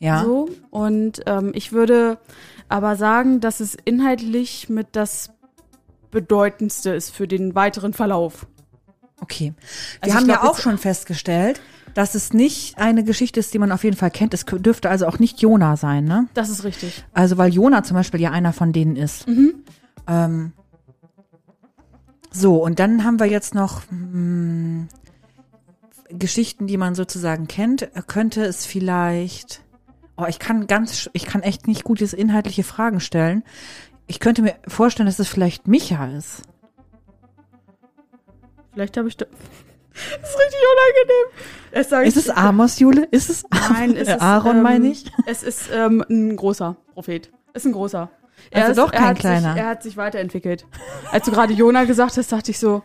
[0.00, 0.22] Ja.
[0.22, 0.50] So.
[0.70, 2.18] Und ähm, ich würde
[2.68, 5.30] aber sagen, dass es inhaltlich mit das
[6.10, 8.46] Bedeutendste ist für den weiteren Verlauf.
[9.20, 9.54] Okay.
[9.54, 11.60] Wir Also ich haben glaub ja auch schon festgestellt,
[11.94, 14.34] dass es nicht eine Geschichte ist, die man auf jeden Fall kennt.
[14.34, 16.28] Es dürfte also auch nicht Jona sein, ne?
[16.34, 17.04] Das ist richtig.
[17.12, 19.26] Also weil Jona zum Beispiel ja einer von denen ist.
[20.06, 20.52] Ähm,
[22.30, 24.88] so, und dann haben wir jetzt noch mh,
[26.10, 27.88] Geschichten, die man sozusagen kennt.
[28.06, 29.62] Könnte es vielleicht.
[30.16, 33.42] Oh, ich kann ganz, ich kann echt nicht gutes inhaltliche Fragen stellen.
[34.06, 36.42] Ich könnte mir vorstellen, dass es vielleicht Micha ist.
[38.72, 39.26] Vielleicht habe ich da.
[39.94, 41.26] Das ist richtig unangenehm.
[41.70, 43.04] Es Ist es Amos, Jule?
[43.12, 45.04] Ist es Nein, es Äh, ist Aaron, ähm, meine ich?
[45.26, 47.30] Es ist ähm, ein großer Prophet.
[47.52, 48.10] Ist ein großer.
[48.52, 49.52] Also ist, doch kein er kleiner.
[49.52, 50.66] Sich, er hat sich weiterentwickelt.
[51.12, 52.82] Als du gerade Jona gesagt hast, dachte ich so.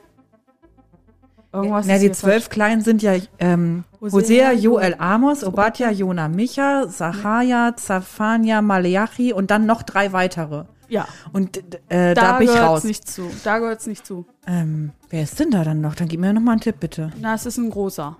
[1.51, 6.87] Irgendwas Na, ist die zwölf Kleinen sind ja ähm, Hosea, Joel, Amos, Obadja, Jona, Micha,
[6.87, 10.65] Zachariah, Zaphania, Maleachi und dann noch drei weitere.
[10.87, 11.57] Ja, Und
[11.89, 12.83] äh, da, da, bin ich raus.
[12.83, 13.29] nicht zu.
[13.43, 14.25] Da gehört's nicht zu.
[14.47, 15.93] Ähm, wer ist denn da dann noch?
[15.93, 17.11] Dann gib mir noch mal einen Tipp, bitte.
[17.19, 18.17] Na, es ist ein großer.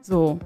[0.00, 0.38] So.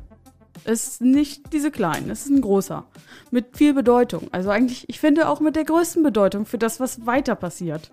[0.65, 2.85] Es ist nicht diese kleinen, es ist ein großer.
[3.31, 4.29] Mit viel Bedeutung.
[4.33, 7.93] Also eigentlich, ich finde auch mit der größten Bedeutung für das, was weiter passiert.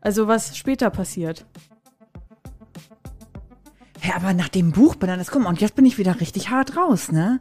[0.00, 1.46] Also was später passiert.
[4.04, 6.50] Hä, aber nach dem Buch bin das, guck mal, und jetzt bin ich wieder richtig
[6.50, 7.38] hart raus, ne?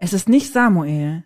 [0.00, 1.22] Es ist nicht Samuel.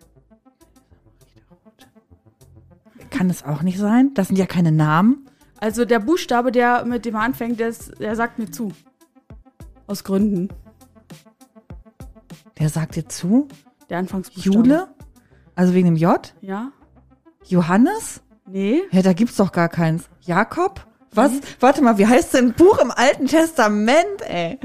[3.09, 4.11] Kann es auch nicht sein?
[4.13, 5.27] Das sind ja keine Namen.
[5.59, 8.71] Also der Buchstabe, der mit dem er anfängt, der, ist, der sagt mir zu.
[9.87, 10.49] Aus Gründen.
[12.59, 13.47] Der sagt dir zu?
[13.89, 14.55] Der Anfangsbuchstabe.
[14.55, 14.87] Jule?
[15.55, 16.35] Also wegen dem J?
[16.41, 16.71] Ja?
[17.47, 18.21] Johannes?
[18.45, 18.83] Nee?
[18.91, 20.07] Ja, da gibt's doch gar keins.
[20.21, 20.86] Jakob?
[21.13, 21.31] Was?
[21.59, 24.59] Warte mal, wie heißt denn Buch im Alten Testament, ey?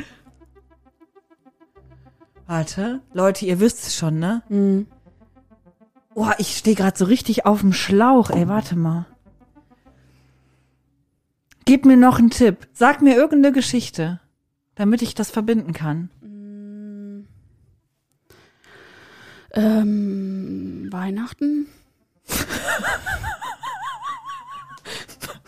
[2.47, 4.43] Warte, Leute, ihr wisst es schon, ne?
[4.49, 4.86] Hm.
[6.14, 9.07] Oh, ich stehe gerade so richtig auf dem Schlauch, ey, warte mal.
[11.64, 12.68] Gib mir noch einen Tipp.
[12.72, 14.20] Sag mir irgendeine Geschichte,
[14.74, 16.11] damit ich das verbinden kann.
[19.55, 21.68] Ähm, Weihnachten?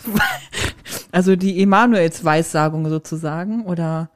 [1.15, 4.11] Also die Emanuels Weissagung sozusagen, oder?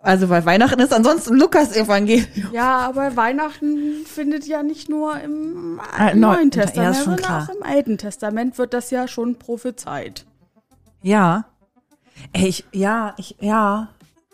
[0.00, 2.26] Also weil Weihnachten ist ansonsten Lukas Evangelium.
[2.52, 7.24] Ja, aber Weihnachten findet ja nicht nur im Ah, neu- Neuen ja, Testament, schon sondern
[7.24, 7.48] klar.
[7.50, 10.24] auch im Alten Testament wird das ja schon prophezeit.
[11.02, 11.44] Ja.
[12.32, 13.88] Ey, ich, ja, ich, ja,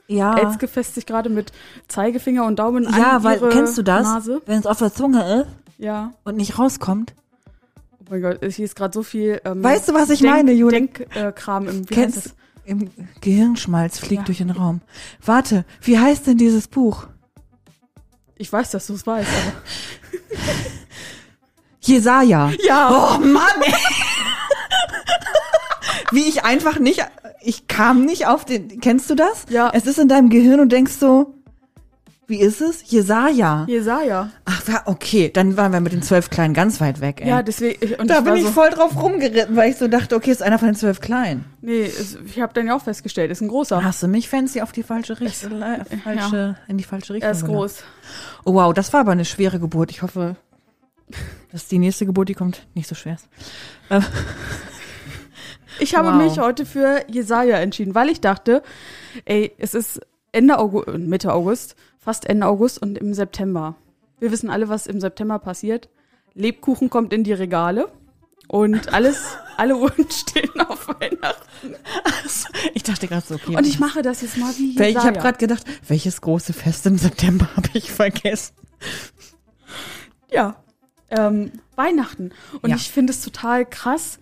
[0.08, 0.36] ja.
[0.36, 1.52] Elske fässt sich gerade mit
[1.88, 4.04] Zeigefinger und Daumen an ja, weil, ihre kennst du das?
[4.04, 4.40] Nase.
[4.46, 5.46] Wenn es auf der Zunge ist
[5.78, 6.12] Ja.
[6.24, 7.12] und nicht rauskommt.
[8.06, 9.40] Oh mein Gott, hier ist gerade so viel.
[9.44, 10.72] Ähm, Weißt du, was ich Denk, meine, Jule?
[10.72, 12.34] Denkkram äh, im wie Kennst,
[12.64, 12.90] im
[13.20, 14.24] Gehirnschmalz fliegt Ja.
[14.26, 14.80] durch den Raum.
[15.24, 17.06] Warte, wie heißt denn dieses Buch?
[18.36, 19.52] Ich weiß, dass du es weißt, aber.
[21.80, 22.50] Jesaja.
[22.66, 22.90] Ja.
[23.16, 23.72] Oh Mann, ey.
[26.10, 27.04] Wie ich einfach nicht,
[27.42, 29.46] ich kam nicht auf den, kennst du das?
[29.48, 29.70] Ja.
[29.72, 31.34] Es ist in deinem Gehirn und denkst so,
[32.26, 32.90] wie ist es?
[32.90, 33.64] Jesaja.
[33.68, 34.30] Jesaja.
[34.44, 37.28] Ach, okay, dann waren wir mit den zwölf Kleinen ganz weit weg, ey.
[37.28, 37.94] Ja, deswegen.
[37.96, 40.42] Und da ich bin ich so, voll drauf rumgeritten, weil ich so dachte, okay, ist
[40.42, 41.44] einer von den zwölf Kleinen.
[41.60, 41.90] Nee,
[42.26, 43.82] ich habe dann ja auch festgestellt, ist ein großer.
[43.84, 47.28] Hast du mich fancy auf die falsche Richtung, äh, falsche, in die falsche Richtung?
[47.28, 47.82] er ist groß.
[48.44, 49.90] Oh wow, das war aber eine schwere Geburt.
[49.90, 50.36] Ich hoffe,
[51.52, 53.28] dass die nächste Geburt, die kommt, nicht so schwer ist.
[53.90, 54.00] Äh,
[55.80, 56.22] Ich habe Wow.
[56.22, 58.62] mich heute für Jesaja entschieden, weil ich dachte,
[59.24, 60.00] ey, es ist
[60.32, 61.74] Ende August, Mitte August,
[62.04, 63.76] fast Ende August und im September.
[64.20, 65.88] Wir wissen alle, was im September passiert.
[66.34, 67.88] Lebkuchen kommt in die Regale
[68.48, 71.74] und alles, alle Uhren stehen auf Weihnachten.
[72.74, 73.56] ich dachte gerade so, okay.
[73.56, 74.90] Und ich mache das jetzt mal wie Jesaja.
[74.90, 78.54] ich habe gerade gedacht, welches große Fest im September habe ich vergessen?
[80.30, 80.56] Ja,
[81.10, 82.32] ähm, Weihnachten.
[82.60, 82.76] Und Ja.
[82.76, 84.18] ich finde es total krass,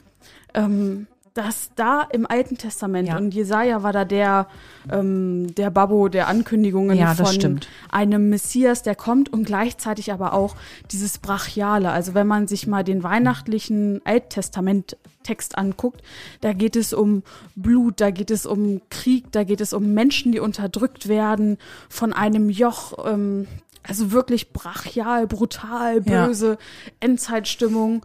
[0.54, 3.16] ähm, dass da im Alten Testament Ja.
[3.16, 4.48] und Jesaja war da der,
[4.90, 7.68] ähm, der Babbo der Ankündigungen Ja, von stimmt.
[7.90, 10.56] einem Messias, der kommt und gleichzeitig aber auch
[10.90, 11.90] dieses Brachiale.
[11.90, 16.02] Also wenn man sich mal den weihnachtlichen Alttestament-Text anguckt,
[16.40, 17.22] da geht es um
[17.56, 21.58] Blut, da geht es um Krieg, da geht es um Menschen, die unterdrückt werden
[21.88, 23.46] von einem Joch, ähm,
[23.82, 26.26] also wirklich brachial, brutal, Ja.
[26.26, 26.58] böse,
[27.00, 28.04] Endzeitstimmung.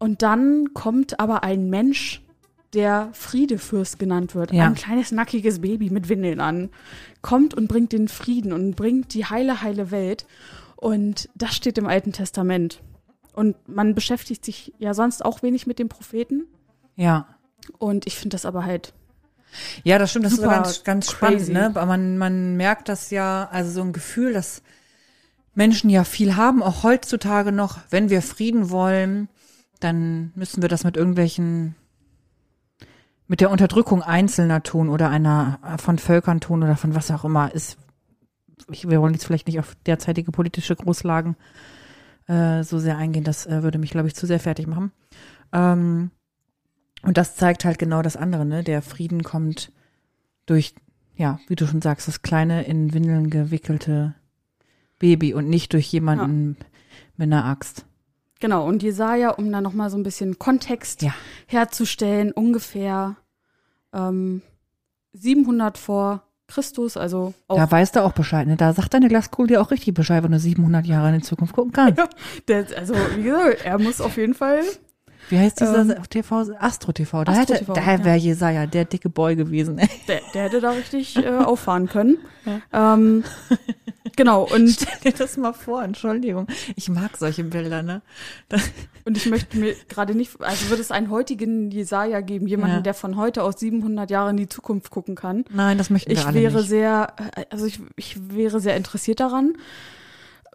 [0.00, 2.22] Und dann kommt aber ein Mensch,
[2.72, 4.52] der Friedefürst genannt wird.
[4.52, 4.64] Ja.
[4.64, 6.70] Ein kleines nackiges Baby mit Windeln an.
[7.20, 10.26] Kommt und bringt den Frieden und bringt die heile, heile Welt.
[10.76, 12.80] Und das steht im Alten Testament.
[13.34, 16.46] Und man beschäftigt sich ja sonst auch wenig mit den Propheten.
[16.96, 17.26] Ja.
[17.78, 18.94] Und ich finde das aber halt,
[19.84, 21.66] Ja, das stimmt, das ist ganz, ganz spannend, ne?
[21.66, 24.62] Aber man, man merkt das ja, also so ein Gefühl, dass
[25.54, 29.28] Menschen ja viel haben, auch heutzutage noch, wenn wir Frieden wollen,
[29.80, 31.74] dann müssen wir das mit irgendwelchen,
[33.26, 37.52] mit der Unterdrückung Einzelner tun oder einer von Völkern tun oder von was auch immer
[37.54, 37.78] ist.
[38.70, 41.36] Ich, wir wollen jetzt vielleicht nicht auf derzeitige politische Großlagen
[42.26, 44.92] äh, so sehr eingehen, das äh, würde mich, glaube ich, zu sehr fertig machen.
[45.52, 46.10] Ähm,
[47.02, 48.62] und das zeigt halt genau das andere, ne?
[48.62, 49.72] Der Frieden kommt
[50.46, 50.74] durch,
[51.16, 54.14] ja, wie du schon sagst, das kleine in Windeln gewickelte
[54.98, 56.56] Baby und nicht durch jemanden
[57.16, 57.86] mit einer Axt.
[58.40, 58.66] Genau.
[58.66, 61.14] Und Jesaja, um da nochmal so ein bisschen Kontext Ja.
[61.46, 63.16] herzustellen, ungefähr
[63.92, 64.42] ähm,
[65.12, 68.56] 700 vor Christus, also auch Da weißt du auch Bescheid, ne?
[68.56, 71.54] Da sagt deine Glaskugel dir auch richtig Bescheid, wenn du 700 Jahre in die Zukunft
[71.54, 72.02] gucken kannst.
[72.48, 74.62] Der, also, wie gesagt, er muss auf jeden Fall.
[75.28, 76.46] Wie heißt dieser Ähm, TV?
[76.58, 77.24] Astro TV.
[77.24, 78.04] Da, Astro hätte, TV, da ja.
[78.04, 79.78] wäre Jesaja der dicke Boy gewesen.
[79.78, 79.88] ey.
[80.08, 82.18] Der, der hätte da richtig äh, auffahren können.
[82.72, 83.22] Ähm,
[84.16, 86.46] genau, und, Stell dir das mal vor, Entschuldigung.
[86.74, 88.02] Ich mag solche Bilder, ne?
[89.04, 92.82] und ich möchte mir gerade nicht, also würde es einen heutigen Jesaja geben, jemanden, Ja.
[92.82, 95.44] der von heute aus 700 Jahre in die Zukunft gucken kann.
[95.52, 96.68] Nein, das möchten wir Ich alle wäre nicht.
[96.68, 97.12] sehr,
[97.50, 99.52] also ich, ich wäre sehr interessiert daran.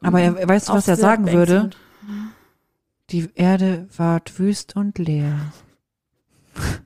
[0.01, 1.53] Aber er, weißt du, was er sagen würde?
[1.53, 1.78] beängstigend.
[3.12, 5.53] Die Erde ward wüst und leer.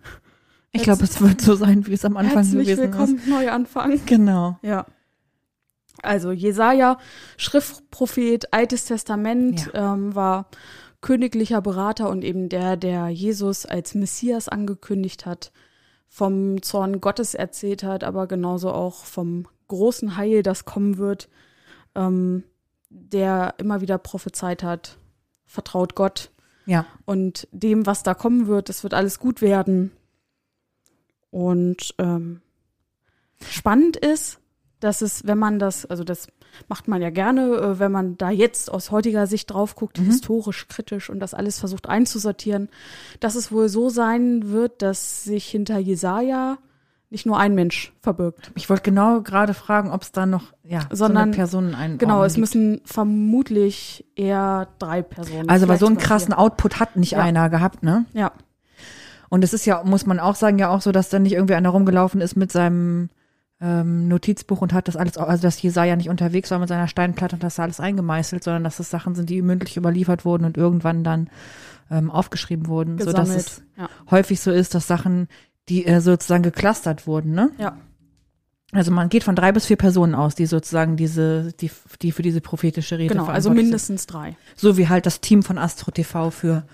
[0.72, 3.92] Ich glaube, es wird so sein, wie es am Anfang Herzlich gewesen willkommen, Neuanfang.
[3.92, 4.06] ist.
[4.06, 4.60] Genau.
[4.62, 4.86] Ja.
[6.04, 7.00] Also Jesaja,
[7.38, 10.48] Schriftprophet, Altes Testament, ähm, war
[11.02, 15.52] königlicher Berater und eben der, der Jesus als Messias angekündigt hat,
[16.08, 21.30] vom Zorn Gottes erzählt hat, aber genauso auch vom großen Heil, das kommen wird,
[21.96, 22.44] ähm,
[22.90, 25.00] der immer wieder prophezeit hat,
[25.50, 26.32] vertraut Gott
[26.66, 26.86] Ja.
[27.06, 29.92] und dem, was da kommen wird, es wird alles gut werden.
[31.32, 32.42] Und ähm,
[33.50, 34.40] spannend ist,
[34.80, 36.28] dass es, wenn man das, also das
[36.68, 40.06] macht man ja gerne, äh, wenn man da jetzt aus heutiger Sicht drauf guckt, Mhm.
[40.06, 42.70] historisch, kritisch und das alles versucht einzusortieren,
[43.20, 46.58] dass es wohl so sein wird, dass sich hinter Jesaja
[47.12, 48.52] nicht nur ein Mensch verbirgt.
[48.56, 51.98] Ich wollte genau gerade fragen, ob es da noch, ja, so Sondern- eine Personen ein.
[51.98, 52.42] Genau, es gibt.
[52.42, 55.50] müssen vermutlich eher drei Personen.
[55.50, 56.40] Also, weil so einen krassen vier.
[56.40, 57.20] Output hat nicht Ja.
[57.24, 58.06] einer gehabt, ne?
[58.14, 58.32] Ja,
[59.32, 61.54] Und es ist ja, muss man auch sagen, ja auch so, dass dann nicht irgendwie
[61.54, 63.10] einer rumgelaufen ist mit seinem
[63.62, 67.36] ähm, Notizbuch und hat das alles, also dass Jesaja nicht unterwegs war mit seiner Steinplatte
[67.36, 71.04] und das alles eingemeißelt, sondern dass das Sachen sind, die mündlich überliefert wurden und irgendwann
[71.04, 71.30] dann
[71.92, 73.40] ähm, aufgeschrieben wurden, so dass gesammelt.
[73.48, 73.90] es ja.
[74.10, 75.28] häufig so ist, dass Sachen,
[75.70, 77.52] die äh, sozusagen geklustert wurden, ne?
[77.58, 77.78] ja.
[78.72, 81.72] Also man geht von drei bis vier Personen aus, die sozusagen diese, die,
[82.04, 84.26] die für diese prophetische Rede Genau, also mindestens drei.
[84.28, 84.38] sind.
[84.58, 86.66] So wie halt das Team von Astro TV für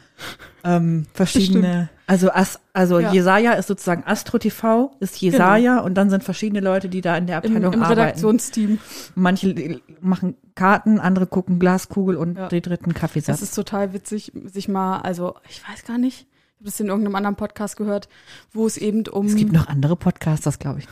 [0.66, 3.14] ähm, verschiedene, also As, also Ja.
[3.14, 7.28] Jesaja ist sozusagen Astro TV, ist Jesaja und dann sind verschiedene Leute, die da in
[7.28, 8.00] der Im, Abteilung im arbeiten.
[8.02, 8.80] Redaktionsteam.
[9.16, 12.50] Manche machen Karten, andere gucken Glaskugel und Ja.
[12.50, 13.42] die dritten Das Kaffeesatz.
[13.42, 17.16] ist total witzig, sich mal, also ich weiß gar nicht, ich habe das in irgendeinem
[17.16, 18.08] anderen Podcast gehört,
[18.54, 20.88] wo es eben um Es gibt noch andere Podcasts, das glaube ich.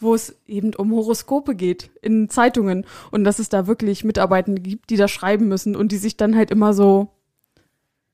[0.00, 4.90] wo es eben um Horoskope geht in Zeitungen und dass es da wirklich Mitarbeitende gibt,
[4.90, 7.08] die da schreiben müssen und die sich dann halt immer so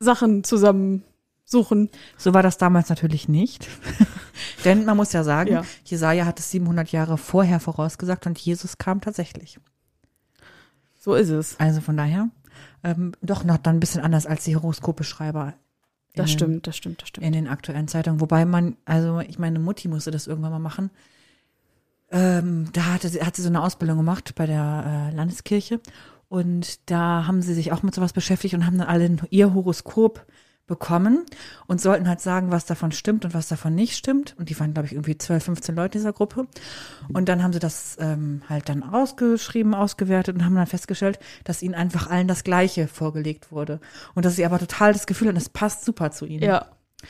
[0.01, 1.91] Sachen zusammensuchen.
[2.17, 3.69] So war das damals natürlich nicht.
[4.65, 5.65] Denn man muss ja sagen, Ja.
[5.85, 9.59] Jesaja hat es 700 Jahre vorher vorausgesagt und Jesus kam tatsächlich.
[10.99, 11.59] So ist es.
[11.61, 12.31] Also von daher,
[12.85, 15.55] ähm, doch noch dann ein bisschen anders als die Horoskopeschreiber.
[16.15, 17.27] Das den- stimmt, das stimmt, das stimmt.
[17.27, 18.21] in den aktuellen Zeitungen.
[18.21, 20.91] Wobei man, also ich meine Mutti musste das irgendwann mal machen.
[22.11, 25.81] Ähm, da hatte, hat sie so eine Ausbildung gemacht bei der äh, Landeskirche
[26.29, 30.27] und da haben sie sich auch mit sowas beschäftigt und haben dann alle ihr Horoskop
[30.67, 31.27] bekommen
[31.67, 34.35] und sollten halt sagen, was davon stimmt und was davon nicht stimmt.
[34.39, 36.47] Und die waren, glaube ich, irgendwie 12, 15 Leute in dieser Gruppe.
[37.13, 41.63] Und dann haben sie das ähm, halt dann ausgeschrieben, ausgewertet und haben dann festgestellt, dass
[41.63, 43.81] ihnen einfach allen das Gleiche vorgelegt wurde.
[44.15, 46.43] Und dass sie aber total das Gefühl hatten, das passt super zu ihnen.
[46.45, 46.67] Ja.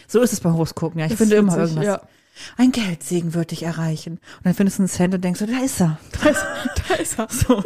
[0.08, 1.06] So ist es bei Horoskopen, ja.
[1.06, 1.84] Ich Das finde immer witzig, irgendwas.
[1.86, 2.08] ja.
[2.56, 4.14] Ein Geldsegen wird dich erreichen.
[4.38, 5.98] Und dann findest du einen Cent und denkst du, da ist er.
[6.22, 6.44] Da ist
[6.88, 7.28] Da ist er.
[7.30, 7.62] So.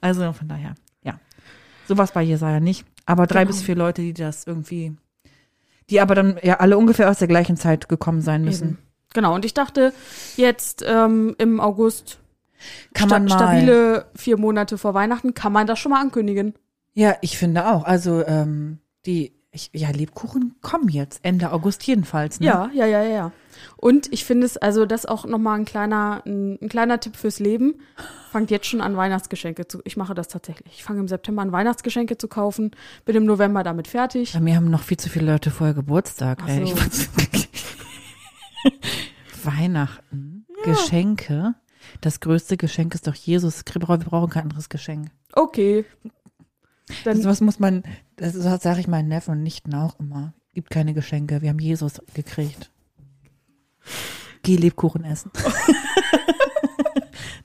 [0.00, 1.18] Also von daher, ja.
[1.86, 2.84] Sowas bei Jesaja nicht.
[3.06, 3.52] Aber drei Genau.
[3.54, 4.96] bis vier Leute, die das irgendwie,
[5.90, 8.68] die aber dann ja alle ungefähr aus der gleichen Zeit gekommen sein müssen.
[8.68, 8.78] Eben.
[9.12, 9.92] Genau, und ich dachte,
[10.36, 12.18] jetzt ähm, im August,
[12.94, 13.34] Kann sta man mal.
[13.34, 16.54] stabile vier Monate vor Weihnachten, kann man das schon mal ankündigen.
[16.94, 17.84] Ja, ich finde auch.
[17.84, 22.40] Also ähm, die, ich, ja, Lebkuchen kommen jetzt Ende August jedenfalls.
[22.40, 22.46] Ne?
[22.46, 23.32] Ja, ja, ja, ja, ja.
[23.76, 27.38] Und ich finde es, also das auch nochmal ein kleiner, ein, ein kleiner Tipp fürs
[27.38, 27.76] Leben.
[28.30, 29.80] Fangt jetzt schon an, Weihnachtsgeschenke zu.
[29.84, 30.74] Ich mache das tatsächlich.
[30.74, 32.72] Ich fange im September an, Weihnachtsgeschenke zu kaufen,
[33.04, 34.32] bin im November damit fertig.
[34.32, 36.40] Bei mir haben noch viel zu viele Leute vorher Geburtstag.
[36.42, 36.66] Ach Ey.
[36.66, 36.74] so.
[39.44, 41.54] Weihnachten, Geschenke.
[42.00, 43.62] Das größte Geschenk ist doch Jesus.
[43.72, 45.10] Wir brauchen kein anderes Geschenk.
[45.32, 45.84] Okay.
[47.04, 47.82] Dann, Also was muss man,
[48.16, 50.34] das sage ich meinen Neffen und Nichten auch immer.
[50.54, 51.42] Gibt keine Geschenke.
[51.42, 52.70] Wir haben Jesus gekriegt.
[54.42, 55.30] Geh Lebkuchen essen.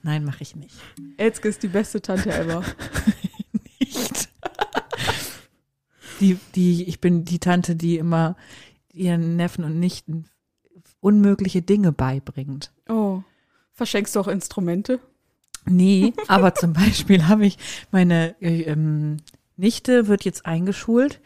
[0.03, 0.75] Nein, mache ich nicht.
[1.17, 2.63] Elske ist die beste Tante ever.
[3.79, 4.29] Nicht.
[6.19, 8.35] Die, die, ich bin die Tante, die immer
[8.93, 10.25] ihren Neffen und Nichten
[10.99, 12.71] unmögliche Dinge beibringt.
[12.87, 13.21] Oh.
[13.73, 14.99] Verschenkst du auch Instrumente?
[15.65, 17.57] Nee, aber zum Beispiel habe ich
[17.91, 19.17] meine äh, ähm,
[19.59, 21.19] Nichte wird jetzt eingeschult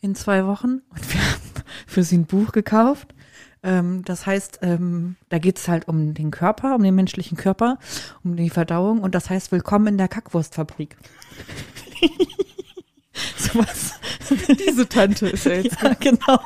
[0.00, 1.40] in zwei Wochen und wir haben
[1.86, 3.14] für sie ein Buch gekauft.
[3.62, 7.78] Ähm, das heißt, ähm, da geht es halt um den Körper, um den menschlichen Körper,
[8.22, 10.96] um die Verdauung und das heißt Willkommen in der Kackwurstfabrik.
[13.36, 13.94] Sowas.
[14.48, 15.86] Diese Tante ist Elske.
[15.86, 16.38] Ja, genau.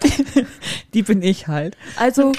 [0.94, 1.76] Die bin ich halt.
[1.96, 2.32] Also,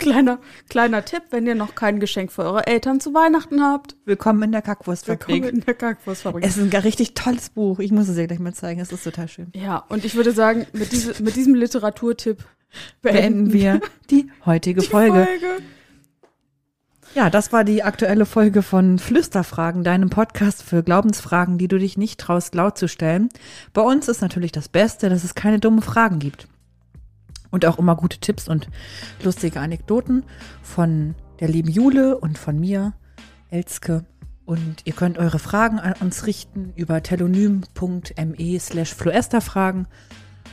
[0.00, 0.38] kleiner,
[0.68, 3.94] kleiner Tipp, wenn ihr noch kein Geschenk für eure Eltern zu Weihnachten habt.
[4.04, 5.44] Willkommen in der Willkommen Kackwurstfabrik.
[5.44, 6.44] in der Kackwurstfabrik.
[6.44, 7.78] Es ist ein richtig tolles Buch.
[7.78, 8.80] Ich muss es dir gleich mal zeigen.
[8.80, 9.52] Es ist total schön.
[9.54, 12.44] Ja, und ich würde sagen, mit, diese, mit diesem Literaturtipp
[13.02, 13.80] beenden wir
[14.10, 15.26] die heutige die Folge.
[15.26, 15.62] Folge.
[17.14, 21.98] Ja, das war die aktuelle Folge von Flüsterfragen, deinem Podcast für Glaubensfragen, die du dich
[21.98, 23.28] nicht traust, laut zu stellen.
[23.72, 26.46] Bei uns ist natürlich das Beste, dass es keine dummen Fragen gibt.
[27.50, 28.68] Und auch immer gute Tipps und
[29.22, 30.24] lustige Anekdoten
[30.62, 32.92] von der lieben Jule und von mir,
[33.48, 34.04] Elske.
[34.44, 39.86] Und ihr könnt eure Fragen an uns richten über telonym.me slash fluesterfragen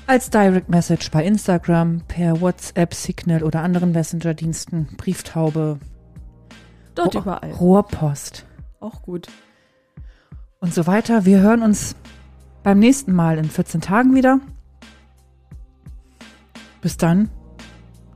[0.05, 5.79] als Direct Message bei Instagram, per WhatsApp, Signal oder anderen Messenger-Diensten, Brieftaube,
[6.95, 7.51] Dort Rohr- überall.
[7.51, 8.45] Rohrpost
[8.79, 9.27] Auch gut.
[10.59, 11.25] und so weiter.
[11.25, 11.95] Wir hören uns
[12.63, 14.39] beim nächsten Mal in 14 Tagen wieder.
[16.87, 17.29] Bis dann.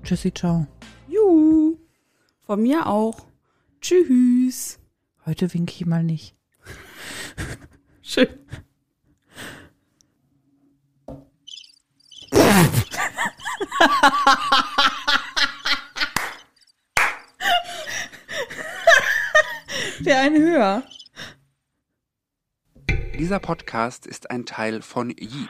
[0.01, 0.65] Tschüssi, ciao.
[1.09, 1.77] Juhu.
[2.45, 3.27] Von mir auch.
[3.81, 4.79] Tschüss.
[5.25, 6.37] Heute winke ich mal nicht.
[8.01, 8.29] Schön.
[19.99, 20.83] Der eine höher.
[23.19, 25.49] Dieser Podcast ist ein Teil von Yeet.